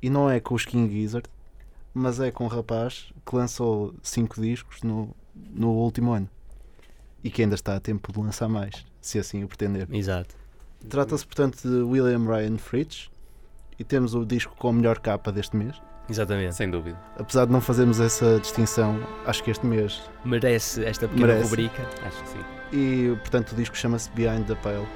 E 0.00 0.10
não 0.10 0.28
é 0.28 0.40
com 0.40 0.54
os 0.54 0.64
King 0.64 0.92
Gizzard, 0.92 1.28
mas 1.94 2.18
é 2.18 2.32
com 2.32 2.44
um 2.44 2.48
rapaz 2.48 3.12
que 3.24 3.36
lançou 3.36 3.94
5 4.02 4.40
discos 4.40 4.82
no, 4.82 5.14
no 5.34 5.70
último 5.70 6.12
ano. 6.12 6.28
E 7.22 7.30
que 7.30 7.42
ainda 7.42 7.54
está 7.54 7.76
a 7.76 7.80
tempo 7.80 8.12
de 8.12 8.18
lançar 8.18 8.48
mais, 8.48 8.84
se 9.00 9.18
assim 9.18 9.44
o 9.44 9.48
pretender. 9.48 9.86
Exato. 9.92 10.34
Trata-se, 10.88 11.24
portanto, 11.24 11.60
de 11.62 11.82
William 11.82 12.24
Ryan 12.26 12.58
Fritz. 12.58 13.10
E 13.78 13.84
temos 13.84 14.14
o 14.14 14.24
disco 14.24 14.54
com 14.56 14.68
a 14.68 14.72
melhor 14.72 14.98
capa 14.98 15.32
deste 15.32 15.56
mês. 15.56 15.80
Exatamente. 16.08 16.54
Sem 16.54 16.70
dúvida. 16.70 16.98
Apesar 17.16 17.46
de 17.46 17.52
não 17.52 17.60
fazermos 17.60 18.00
essa 18.00 18.38
distinção, 18.40 19.00
acho 19.24 19.42
que 19.42 19.50
este 19.50 19.64
mês. 19.64 20.02
Merece 20.24 20.84
esta 20.84 21.08
pequena 21.08 21.28
Merece. 21.28 21.44
rubrica. 21.48 21.82
Acho 22.04 22.22
que 22.22 22.28
sim. 22.28 22.44
E, 22.72 23.16
portanto, 23.16 23.52
o 23.52 23.54
disco 23.54 23.76
chama-se 23.76 24.10
Behind 24.10 24.46
the 24.46 24.54
Pale. 24.56 24.86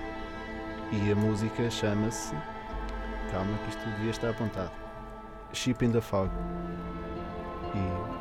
E 0.92 1.10
a 1.12 1.14
música 1.16 1.70
chama-se. 1.70 2.34
Calma, 3.30 3.56
que 3.64 3.70
isto 3.70 3.84
devia 3.96 4.10
estar 4.10 4.30
apontado. 4.30 4.70
Sheep 5.52 5.84
in 5.84 5.92
the 5.92 6.00
Fog. 6.00 6.30
E 7.74 8.15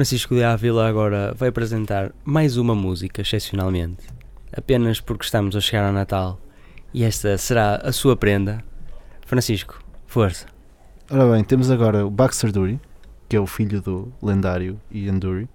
Francisco 0.00 0.34
de 0.34 0.42
Ávila 0.42 0.88
agora 0.88 1.34
vai 1.36 1.50
apresentar 1.50 2.10
mais 2.24 2.56
uma 2.56 2.74
música, 2.74 3.20
excepcionalmente, 3.20 4.06
apenas 4.50 4.98
porque 4.98 5.26
estamos 5.26 5.54
a 5.54 5.60
chegar 5.60 5.86
ao 5.86 5.92
Natal 5.92 6.40
e 6.94 7.04
esta 7.04 7.36
será 7.36 7.76
a 7.76 7.92
sua 7.92 8.16
prenda. 8.16 8.64
Francisco, 9.26 9.84
força. 10.06 10.46
Ora 11.10 11.30
bem, 11.30 11.44
temos 11.44 11.70
agora 11.70 12.06
o 12.06 12.10
Baxter 12.10 12.50
Dury, 12.50 12.80
que 13.28 13.36
é 13.36 13.40
o 13.40 13.46
filho 13.46 13.82
do 13.82 14.10
lendário 14.22 14.80
Ian 14.90 15.18
Dury, 15.18 15.46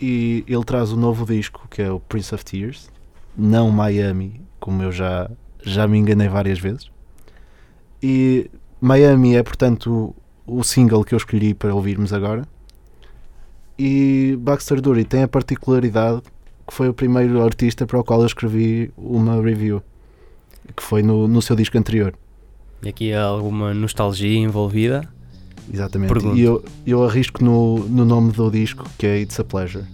e 0.00 0.44
ele 0.48 0.64
traz 0.64 0.90
o 0.90 0.96
novo 0.96 1.24
disco 1.24 1.68
que 1.70 1.80
é 1.80 1.92
o 1.92 2.00
Prince 2.00 2.34
of 2.34 2.44
Tears, 2.44 2.90
não 3.36 3.70
Miami, 3.70 4.40
como 4.58 4.82
eu 4.82 4.90
já, 4.90 5.30
já 5.62 5.86
me 5.86 5.96
enganei 5.96 6.26
várias 6.26 6.58
vezes. 6.58 6.90
E 8.02 8.50
Miami 8.80 9.36
é, 9.36 9.44
portanto, 9.44 10.12
o 10.44 10.64
single 10.64 11.04
que 11.04 11.14
eu 11.14 11.18
escolhi 11.18 11.54
para 11.54 11.72
ouvirmos 11.72 12.12
agora. 12.12 12.42
E 13.78 14.36
Baxter 14.40 14.80
Dury 14.80 15.04
tem 15.04 15.22
a 15.22 15.28
particularidade 15.28 16.22
que 16.66 16.74
foi 16.74 16.88
o 16.88 16.94
primeiro 16.94 17.42
artista 17.42 17.86
para 17.86 17.98
o 17.98 18.04
qual 18.04 18.20
eu 18.20 18.26
escrevi 18.26 18.90
uma 18.96 19.40
review, 19.42 19.82
que 20.76 20.82
foi 20.82 21.02
no, 21.02 21.26
no 21.26 21.40
seu 21.40 21.56
disco 21.56 21.78
anterior. 21.78 22.14
E 22.82 22.88
aqui 22.90 23.12
há 23.12 23.22
alguma 23.22 23.72
nostalgia 23.72 24.38
envolvida? 24.38 25.08
Exatamente. 25.72 26.12
Pergunto. 26.12 26.36
E 26.36 26.42
eu, 26.42 26.62
eu 26.86 27.04
arrisco 27.04 27.42
no, 27.42 27.78
no 27.88 28.04
nome 28.04 28.32
do 28.32 28.50
disco, 28.50 28.88
que 28.98 29.06
é 29.06 29.18
It's 29.20 29.40
a 29.40 29.44
Pleasure. 29.44 29.86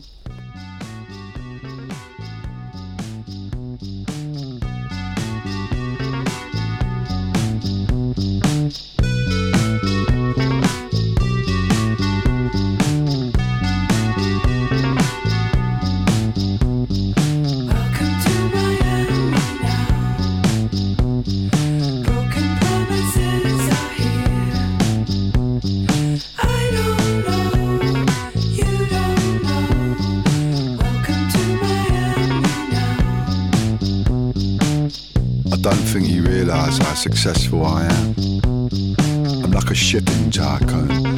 Like 39.87 40.03
shipping 40.03 40.31
tycoon, 40.33 41.17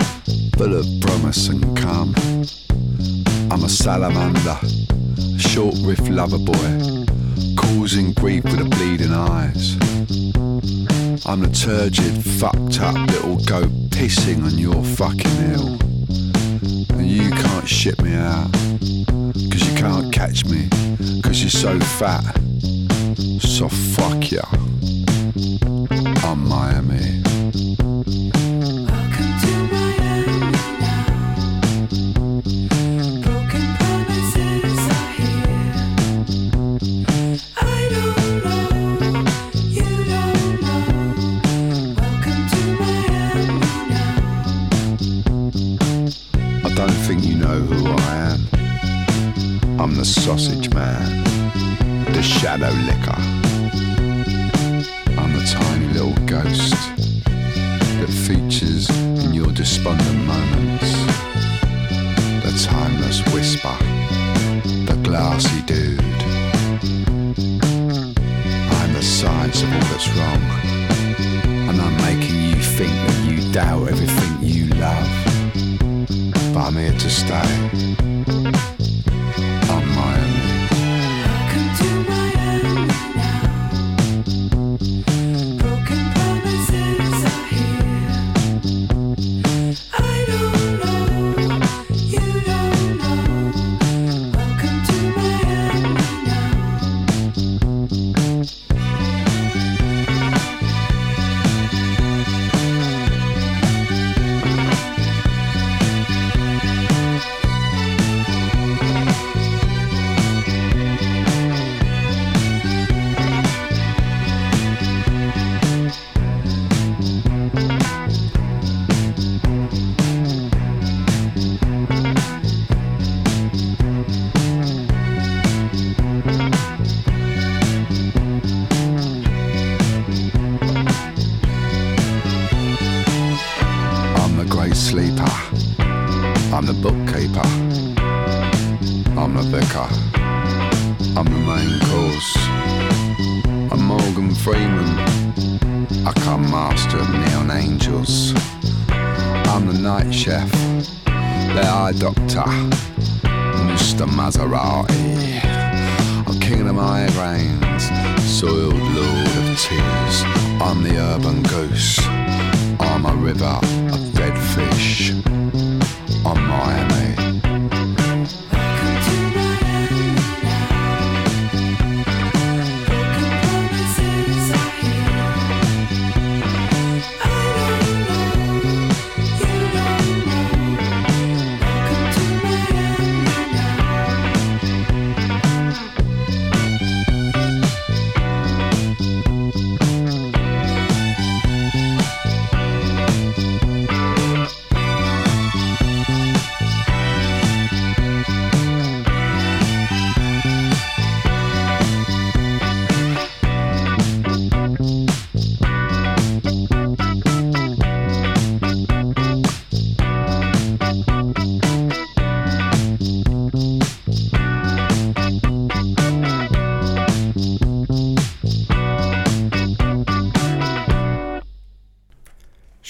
full 0.58 0.76
of 0.76 0.86
promise 1.00 1.48
and 1.48 1.64
calm. 1.78 2.14
I'm 3.50 3.64
a 3.64 3.68
salamander, 3.68 4.58
short 5.38 5.74
riff 5.84 6.06
lover 6.10 6.36
boy, 6.36 7.06
causing 7.56 8.12
grief 8.12 8.44
with 8.44 8.58
the 8.58 8.66
bleeding 8.68 9.12
eyes. 9.12 9.74
I'm 11.24 11.40
the 11.40 11.50
turgid, 11.50 12.12
fucked 12.22 12.82
up 12.82 12.94
little 13.08 13.36
goat 13.46 13.70
pissing 13.88 14.44
on 14.44 14.58
your 14.58 14.84
fucking 14.84 15.36
hill. 15.46 15.78
And 16.98 17.06
you 17.06 17.30
can't 17.30 17.66
ship 17.66 18.02
me 18.02 18.12
out, 18.16 18.52
cause 18.52 19.66
you 19.66 19.74
can't 19.78 20.12
catch 20.12 20.44
me, 20.44 20.68
cause 21.22 21.40
you're 21.40 21.48
so 21.48 21.80
fat. 21.80 22.38
So 23.40 23.68
fuck 23.68 24.30
ya. 24.30 24.42
I'm 26.22 26.46
Miami. 26.46 27.27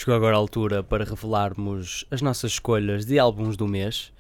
Chegou 0.09 0.17
agora 0.17 0.37
a 0.37 0.39
altura 0.39 0.83
para 0.83 1.05
revelarmos 1.05 2.07
as 2.11 2.23
nossas 2.23 2.53
escolhas 2.53 3.05
de 3.05 3.19
álbuns 3.19 3.59
do 3.59 3.69
mês. 3.69 4.11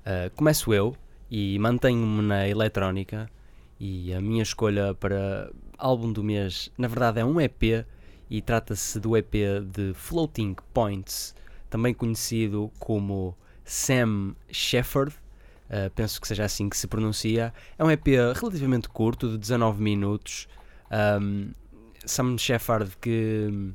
Uh, 0.00 0.28
começo 0.34 0.74
eu 0.74 0.96
e 1.30 1.56
mantenho-me 1.60 2.20
na 2.20 2.48
eletrónica. 2.48 3.30
E 3.78 4.12
a 4.12 4.20
minha 4.20 4.42
escolha 4.42 4.92
para 4.92 5.48
álbum 5.78 6.12
do 6.12 6.24
mês, 6.24 6.68
na 6.76 6.88
verdade, 6.88 7.20
é 7.20 7.24
um 7.24 7.40
EP 7.40 7.86
e 8.28 8.42
trata-se 8.42 8.98
do 8.98 9.16
EP 9.16 9.34
de 9.72 9.94
Floating 9.94 10.56
Points, 10.74 11.32
também 11.70 11.94
conhecido 11.94 12.68
como 12.80 13.32
Sam 13.64 14.34
Shepard. 14.50 15.14
Uh, 15.70 15.88
penso 15.94 16.20
que 16.20 16.26
seja 16.26 16.42
assim 16.44 16.68
que 16.68 16.76
se 16.76 16.88
pronuncia. 16.88 17.54
É 17.78 17.84
um 17.84 17.90
EP 17.92 18.04
relativamente 18.34 18.88
curto, 18.88 19.28
de 19.28 19.38
19 19.38 19.80
minutos. 19.80 20.48
Um, 20.90 21.52
Sam 22.04 22.36
Shepard, 22.36 22.96
que, 23.00 23.72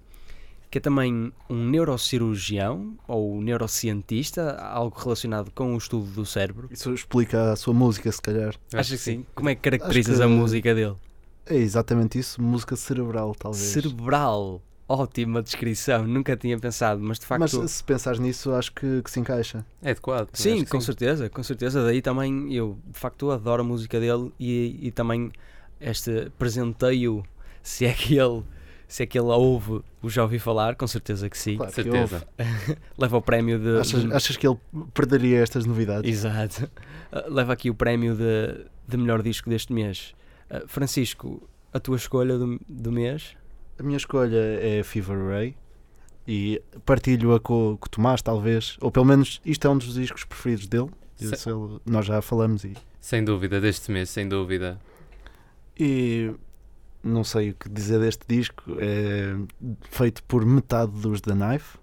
que 0.71 0.77
é 0.77 0.81
também 0.81 1.33
um 1.49 1.69
neurocirurgião 1.69 2.97
ou 3.05 3.41
neurocientista, 3.41 4.55
algo 4.55 4.97
relacionado 4.97 5.51
com 5.51 5.75
o 5.75 5.77
estudo 5.77 6.09
do 6.11 6.25
cérebro. 6.25 6.69
Isso 6.71 6.93
explica 6.93 7.51
a 7.51 7.55
sua 7.57 7.73
música, 7.73 8.09
se 8.09 8.21
calhar. 8.21 8.55
Acho 8.73 8.91
que 8.91 8.97
sim. 8.97 9.25
Como 9.35 9.49
é 9.49 9.55
que 9.55 9.61
caracterizas 9.61 10.17
que 10.17 10.23
a 10.23 10.27
música 10.29 10.73
dele? 10.73 10.95
É 11.45 11.57
exatamente 11.57 12.17
isso, 12.17 12.41
música 12.41 12.77
cerebral, 12.77 13.35
talvez. 13.35 13.63
Cerebral. 13.63 14.61
Ótima 14.87 15.41
descrição, 15.41 16.05
nunca 16.05 16.35
tinha 16.35 16.59
pensado, 16.59 17.01
mas 17.01 17.17
de 17.17 17.25
facto. 17.25 17.59
Mas 17.61 17.71
se 17.71 17.83
pensares 17.83 18.19
nisso, 18.19 18.51
acho 18.51 18.73
que, 18.73 19.01
que 19.01 19.09
se 19.09 19.21
encaixa. 19.21 19.65
É 19.81 19.91
adequado. 19.91 20.29
Sim, 20.33 20.65
com 20.65 20.81
sim. 20.81 20.85
certeza, 20.85 21.29
com 21.29 21.41
certeza. 21.41 21.83
Daí 21.83 22.01
também 22.01 22.53
eu, 22.53 22.77
de 22.87 22.99
facto, 22.99 23.31
adoro 23.31 23.61
a 23.61 23.65
música 23.65 24.01
dele 24.01 24.33
e, 24.37 24.79
e 24.81 24.91
também 24.91 25.31
este 25.79 26.29
presenteio, 26.37 27.23
se 27.63 27.85
é 27.85 27.93
que 27.93 28.17
ele. 28.17 28.43
Se 28.91 29.03
é 29.03 29.05
que 29.05 29.17
ele 29.17 29.29
ouve, 29.29 29.81
o 30.01 30.09
já 30.09 30.21
ouvi 30.21 30.37
falar, 30.37 30.75
com 30.75 30.85
certeza 30.85 31.29
que 31.29 31.37
sim. 31.37 31.55
Claro, 31.55 31.71
certeza. 31.71 32.27
Leva 32.97 33.15
o 33.15 33.21
prémio 33.21 33.57
de. 33.57 33.79
Achas, 33.79 34.11
achas, 34.11 34.35
que 34.35 34.45
ele 34.45 34.57
perderia 34.93 35.39
estas 35.39 35.65
novidades? 35.65 36.11
Exato. 36.11 36.69
Leva 37.31 37.53
aqui 37.53 37.69
o 37.69 37.73
prémio 37.73 38.17
de, 38.17 38.65
de 38.85 38.97
melhor 38.97 39.23
disco 39.23 39.49
deste 39.49 39.71
mês. 39.71 40.13
Uh, 40.49 40.67
Francisco, 40.67 41.41
a 41.71 41.79
tua 41.79 41.95
escolha 41.95 42.37
do, 42.37 42.59
do 42.67 42.91
mês? 42.91 43.37
A 43.79 43.83
minha 43.83 43.95
escolha 43.95 44.59
é 44.59 44.83
Fever 44.83 45.25
Ray 45.25 45.55
e 46.27 46.61
partilho-a 46.85 47.39
com, 47.39 47.77
com 47.79 47.87
o 47.87 47.89
Tomás, 47.89 48.21
talvez, 48.21 48.75
ou 48.81 48.91
pelo 48.91 49.05
menos 49.05 49.39
isto 49.45 49.65
é 49.65 49.71
um 49.71 49.77
dos 49.77 49.93
discos 49.93 50.25
preferidos 50.25 50.67
dele. 50.67 50.89
Ele, 51.17 51.79
nós 51.85 52.05
já 52.05 52.21
falamos 52.21 52.65
e. 52.65 52.73
Sem 52.99 53.23
dúvida, 53.23 53.61
deste 53.61 53.89
mês, 53.89 54.09
sem 54.09 54.27
dúvida. 54.27 54.77
E 55.79 56.33
não 57.03 57.23
sei 57.23 57.51
o 57.51 57.55
que 57.55 57.69
dizer 57.69 57.99
deste 57.99 58.25
disco. 58.27 58.63
É 58.79 59.35
feito 59.89 60.23
por 60.23 60.45
metade 60.45 60.91
dos 60.91 61.21
The 61.21 61.33
Knife. 61.33 61.77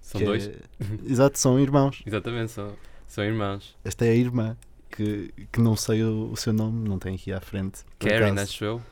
São 0.00 0.22
dois? 0.22 0.46
É... 0.46 0.56
Exato, 1.06 1.38
são 1.38 1.58
irmãos. 1.58 2.02
Exatamente, 2.04 2.52
são, 2.52 2.72
são 3.06 3.24
irmãos. 3.24 3.76
Esta 3.84 4.04
é 4.04 4.10
a 4.10 4.14
irmã 4.14 4.56
que, 4.90 5.32
que 5.50 5.60
não 5.60 5.76
sei 5.76 6.02
o, 6.04 6.30
o 6.32 6.36
seu 6.36 6.52
nome, 6.52 6.88
não 6.88 6.98
tem 6.98 7.14
aqui 7.14 7.32
à 7.32 7.40
frente. 7.40 7.84
Karen, 7.98 8.38
acho 8.40 8.64
eu. 8.64 8.82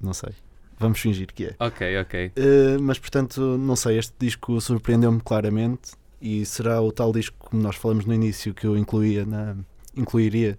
Não 0.00 0.12
sei. 0.12 0.30
Vamos 0.78 0.98
fingir 0.98 1.28
que 1.32 1.46
é. 1.46 1.56
Ok, 1.60 2.00
ok. 2.00 2.32
Uh, 2.36 2.82
mas 2.82 2.98
portanto, 2.98 3.40
não 3.56 3.76
sei, 3.76 3.98
este 3.98 4.14
disco 4.18 4.60
surpreendeu-me 4.60 5.20
claramente 5.20 5.92
e 6.20 6.44
será 6.44 6.80
o 6.82 6.90
tal 6.90 7.12
disco, 7.12 7.36
como 7.38 7.62
nós 7.62 7.76
falamos 7.76 8.04
no 8.04 8.12
início, 8.12 8.52
que 8.52 8.66
eu 8.66 8.76
incluía 8.76 9.24
na, 9.24 9.56
incluiria 9.96 10.58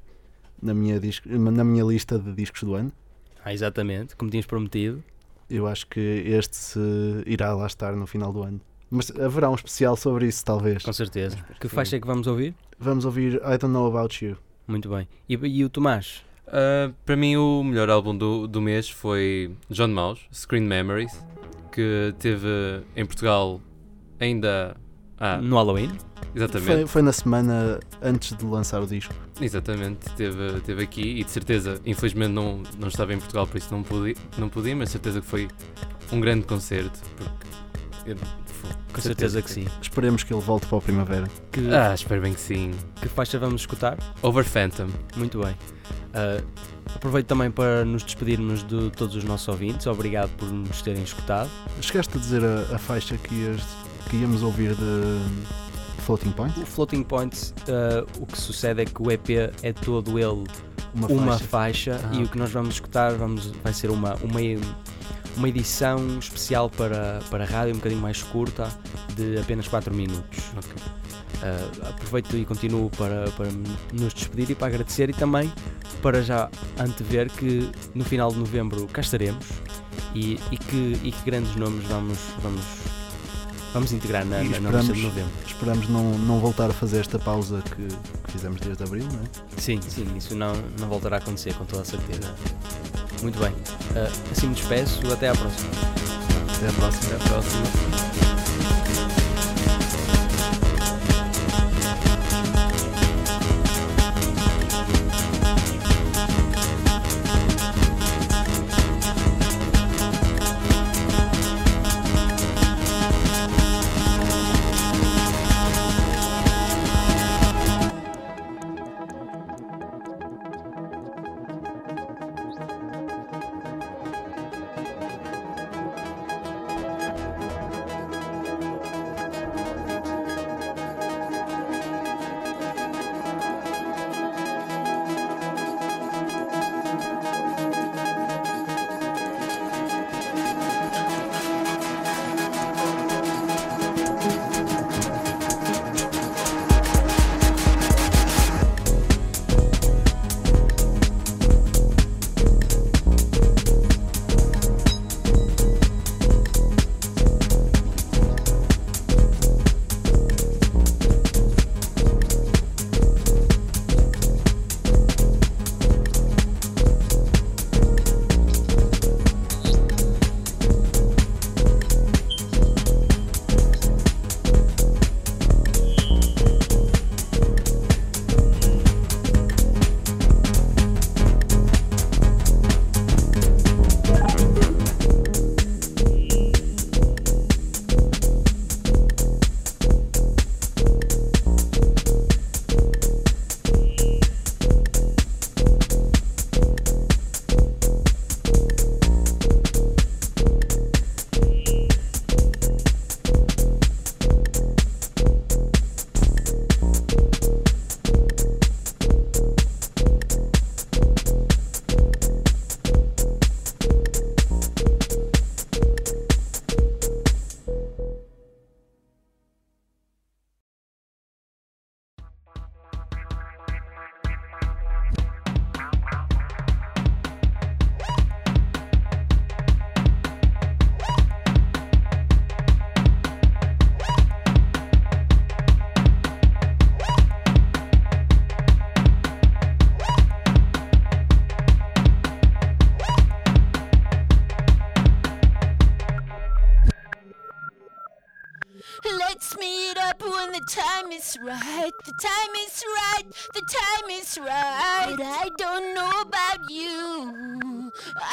na 0.62 0.74
minha, 0.74 1.00
disco, 1.00 1.28
na 1.28 1.64
minha 1.64 1.84
lista 1.84 2.18
de 2.18 2.34
discos 2.34 2.64
do 2.64 2.74
ano. 2.74 2.92
Ah, 3.44 3.54
exatamente, 3.54 4.16
como 4.16 4.32
tinhas 4.32 4.46
prometido. 4.46 5.04
Eu 5.50 5.68
acho 5.68 5.86
que 5.88 6.00
este 6.00 6.56
se 6.56 6.80
irá 7.26 7.54
lá 7.54 7.68
estar 7.68 7.96
no 7.96 8.08
final 8.08 8.32
do 8.32 8.44
ano. 8.44 8.62
Mas 8.90 9.12
haverá 9.20 9.50
um 9.50 9.56
especial 9.56 9.96
sobre 9.96 10.28
isso, 10.28 10.46
talvez. 10.46 10.84
Com 10.84 10.94
certeza. 10.94 11.38
Que 11.60 11.68
faixa 11.68 11.98
é 11.98 12.00
que 12.00 12.08
vamos 12.08 12.28
ouvir? 12.28 12.56
Vamos 12.80 13.06
ouvir 13.06 13.36
I 13.36 13.58
Don't 13.58 13.68
Know 13.68 13.88
About 13.88 14.24
You. 14.24 14.38
Muito 14.68 14.88
bem. 14.90 15.08
E, 15.28 15.34
e 15.34 15.66
o 15.66 15.70
Tomás? 15.70 16.24
Uh, 16.48 16.94
para 17.06 17.16
mim, 17.16 17.36
o 17.36 17.64
melhor 17.64 17.90
álbum 17.90 18.16
do, 18.16 18.48
do 18.48 18.62
mês 18.62 18.90
foi 18.90 19.56
John 19.70 19.88
Maus, 19.88 20.20
Screen 20.32 20.64
Memories, 20.64 21.24
que 21.72 22.14
teve 22.20 22.48
em 22.96 23.06
Portugal 23.06 23.60
ainda. 24.20 24.78
Ah, 25.26 25.38
no 25.38 25.56
Halloween? 25.56 25.90
Exatamente. 26.36 26.68
Foi, 26.68 26.86
foi, 26.86 27.02
na 27.02 27.14
semana 27.14 27.80
antes 28.02 28.36
de 28.36 28.44
lançar 28.44 28.82
o 28.82 28.86
disco. 28.86 29.14
Exatamente, 29.40 30.10
teve, 30.18 30.60
teve 30.66 30.84
aqui 30.84 31.20
e 31.20 31.24
de 31.24 31.32
certeza, 31.32 31.80
infelizmente 31.86 32.32
não, 32.34 32.62
não 32.78 32.90
estava 32.90 33.14
em 33.14 33.20
Portugal, 33.20 33.48
por 33.48 33.56
isso 33.56 33.74
não 33.74 33.84
pude, 33.84 34.18
não 34.38 34.50
pude 34.50 34.76
mas 34.76 34.90
de 34.90 34.92
certeza 34.92 35.22
que 35.22 35.28
foi 35.28 35.48
um 36.12 36.20
grande 36.20 36.46
concerto. 36.46 37.00
Porque 37.16 37.48
eu, 38.06 38.18
com 38.94 39.00
certeza 39.00 39.42
que 39.42 39.50
sim. 39.50 39.66
Esperemos 39.82 40.24
que 40.24 40.34
ele 40.34 40.42
volte 40.42 40.68
para 40.68 40.78
a 40.78 40.82
primavera. 40.82 41.28
Que... 41.52 41.74
Ah, 41.74 41.94
espero 41.94 42.22
bem 42.22 42.34
que 42.34 42.42
sim. 42.42 42.72
Que 43.02 43.08
faixa 43.08 43.40
vamos 43.40 43.62
escutar? 43.62 43.98
Over 44.22 44.44
Phantom. 44.44 44.88
Muito 45.16 45.40
bem. 45.40 45.54
Uh, 45.54 46.46
aproveito 46.94 47.28
também 47.28 47.50
para 47.50 47.86
nos 47.86 48.04
despedirmos 48.04 48.64
de 48.68 48.92
todos 48.92 49.16
os 49.16 49.24
nossos 49.24 49.48
ouvintes. 49.48 49.88
Obrigado 49.88 50.30
por 50.38 50.52
nos 50.52 50.82
terem 50.82 51.02
escutado. 51.02 51.50
Chegaste 51.82 52.18
a 52.18 52.20
dizer 52.20 52.44
a, 52.44 52.76
a 52.76 52.78
faixa 52.78 53.18
que, 53.18 53.34
ias, 53.34 53.62
que 54.10 54.18
íamos 54.18 54.44
ouvir 54.44 54.76
de 54.76 56.02
Floating 56.02 56.32
Point? 56.32 56.60
O 56.60 56.66
Floating 56.66 57.04
Point, 57.04 57.54
uh, 57.68 58.22
o 58.22 58.26
que 58.26 58.40
sucede 58.40 58.82
é 58.82 58.86
que 58.86 59.02
o 59.02 59.12
EP 59.12 59.30
é 59.62 59.74
todo 59.74 60.20
ele 60.20 60.44
uma, 60.94 61.08
uma 61.08 61.40
faixa, 61.40 61.98
faixa 61.98 62.02
ah. 62.12 62.16
e 62.16 62.24
o 62.24 62.28
que 62.28 62.38
nós 62.38 62.52
vamos 62.52 62.76
escutar 62.76 63.14
vamos, 63.14 63.48
vai 63.64 63.74
ser 63.74 63.90
uma, 63.90 64.16
uma 64.16 64.40
uma 65.36 65.50
edição 65.50 66.20
especial 66.20 66.70
para, 66.70 67.20
para 67.30 67.44
a 67.44 67.48
rádio, 67.48 67.74
um 67.74 67.78
bocadinho 67.78 68.02
mais 68.02 68.22
curta, 68.22 68.70
de 69.16 69.38
apenas 69.40 69.68
4 69.68 69.94
minutos. 69.94 70.40
Okay. 70.58 70.84
Uh, 71.44 71.88
aproveito 71.90 72.38
e 72.38 72.46
continuo 72.46 72.90
para, 72.92 73.30
para 73.32 73.48
nos 73.92 74.14
despedir 74.14 74.52
e 74.52 74.56
para 74.56 74.68
agradecer 74.68 75.10
e 75.10 75.14
também 75.14 75.52
para 76.02 76.22
já 76.22 76.50
antever 76.80 77.30
que 77.30 77.70
no 77.94 78.06
final 78.06 78.32
de 78.32 78.40
novembro 78.40 78.88
cá 78.88 79.02
estaremos 79.02 79.46
e, 80.16 80.40
e, 80.52 80.58
que, 80.58 81.00
e 81.04 81.12
que 81.12 81.26
grandes 81.26 81.54
nomes 81.56 81.86
vamos, 81.86 82.18
vamos, 82.42 82.64
vamos 83.74 83.92
integrar 83.92 84.24
na, 84.24 84.38
na, 84.38 84.44
lista 84.44 84.94
de 84.94 85.02
novembro. 85.02 85.32
Esperamos 85.46 85.90
não, 85.90 86.18
não 86.20 86.40
voltar 86.40 86.70
a 86.70 86.74
fazer 86.74 87.00
esta 87.00 87.18
pausa 87.18 87.62
que, 87.62 87.88
que 87.88 88.32
fizemos 88.32 88.62
desde 88.62 88.84
abril, 88.84 89.06
não 89.12 89.20
é? 89.20 89.60
Sim, 89.60 89.80
sim, 89.82 90.08
isso 90.16 90.36
não, 90.36 90.54
não 90.80 90.88
voltará 90.88 91.18
a 91.18 91.20
acontecer 91.20 91.54
com 91.56 91.66
toda 91.66 91.82
a 91.82 91.86
certeza. 91.86 92.34
Muito 93.22 93.40
bem. 93.40 93.52
Uh, 93.52 94.32
assim 94.32 94.48
me 94.48 94.56
despeço. 94.56 95.00
Até 95.12 95.30
à 95.30 95.36
próxima. 95.36 95.70
Até 96.56 96.68
à 96.68 96.74
próxima. 96.74 97.16
Até 97.16 97.26
à 97.26 97.30
próxima. 97.30 98.43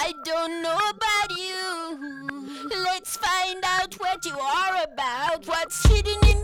I 0.02 0.14
don't 0.24 0.62
know 0.62 0.78
about 0.96 1.30
you. 1.36 2.70
Let's 2.84 3.18
find 3.18 3.62
out 3.62 3.92
what 3.98 4.24
you 4.24 4.32
are 4.32 4.84
about. 4.90 5.46
What's 5.46 5.86
hidden 5.86 6.39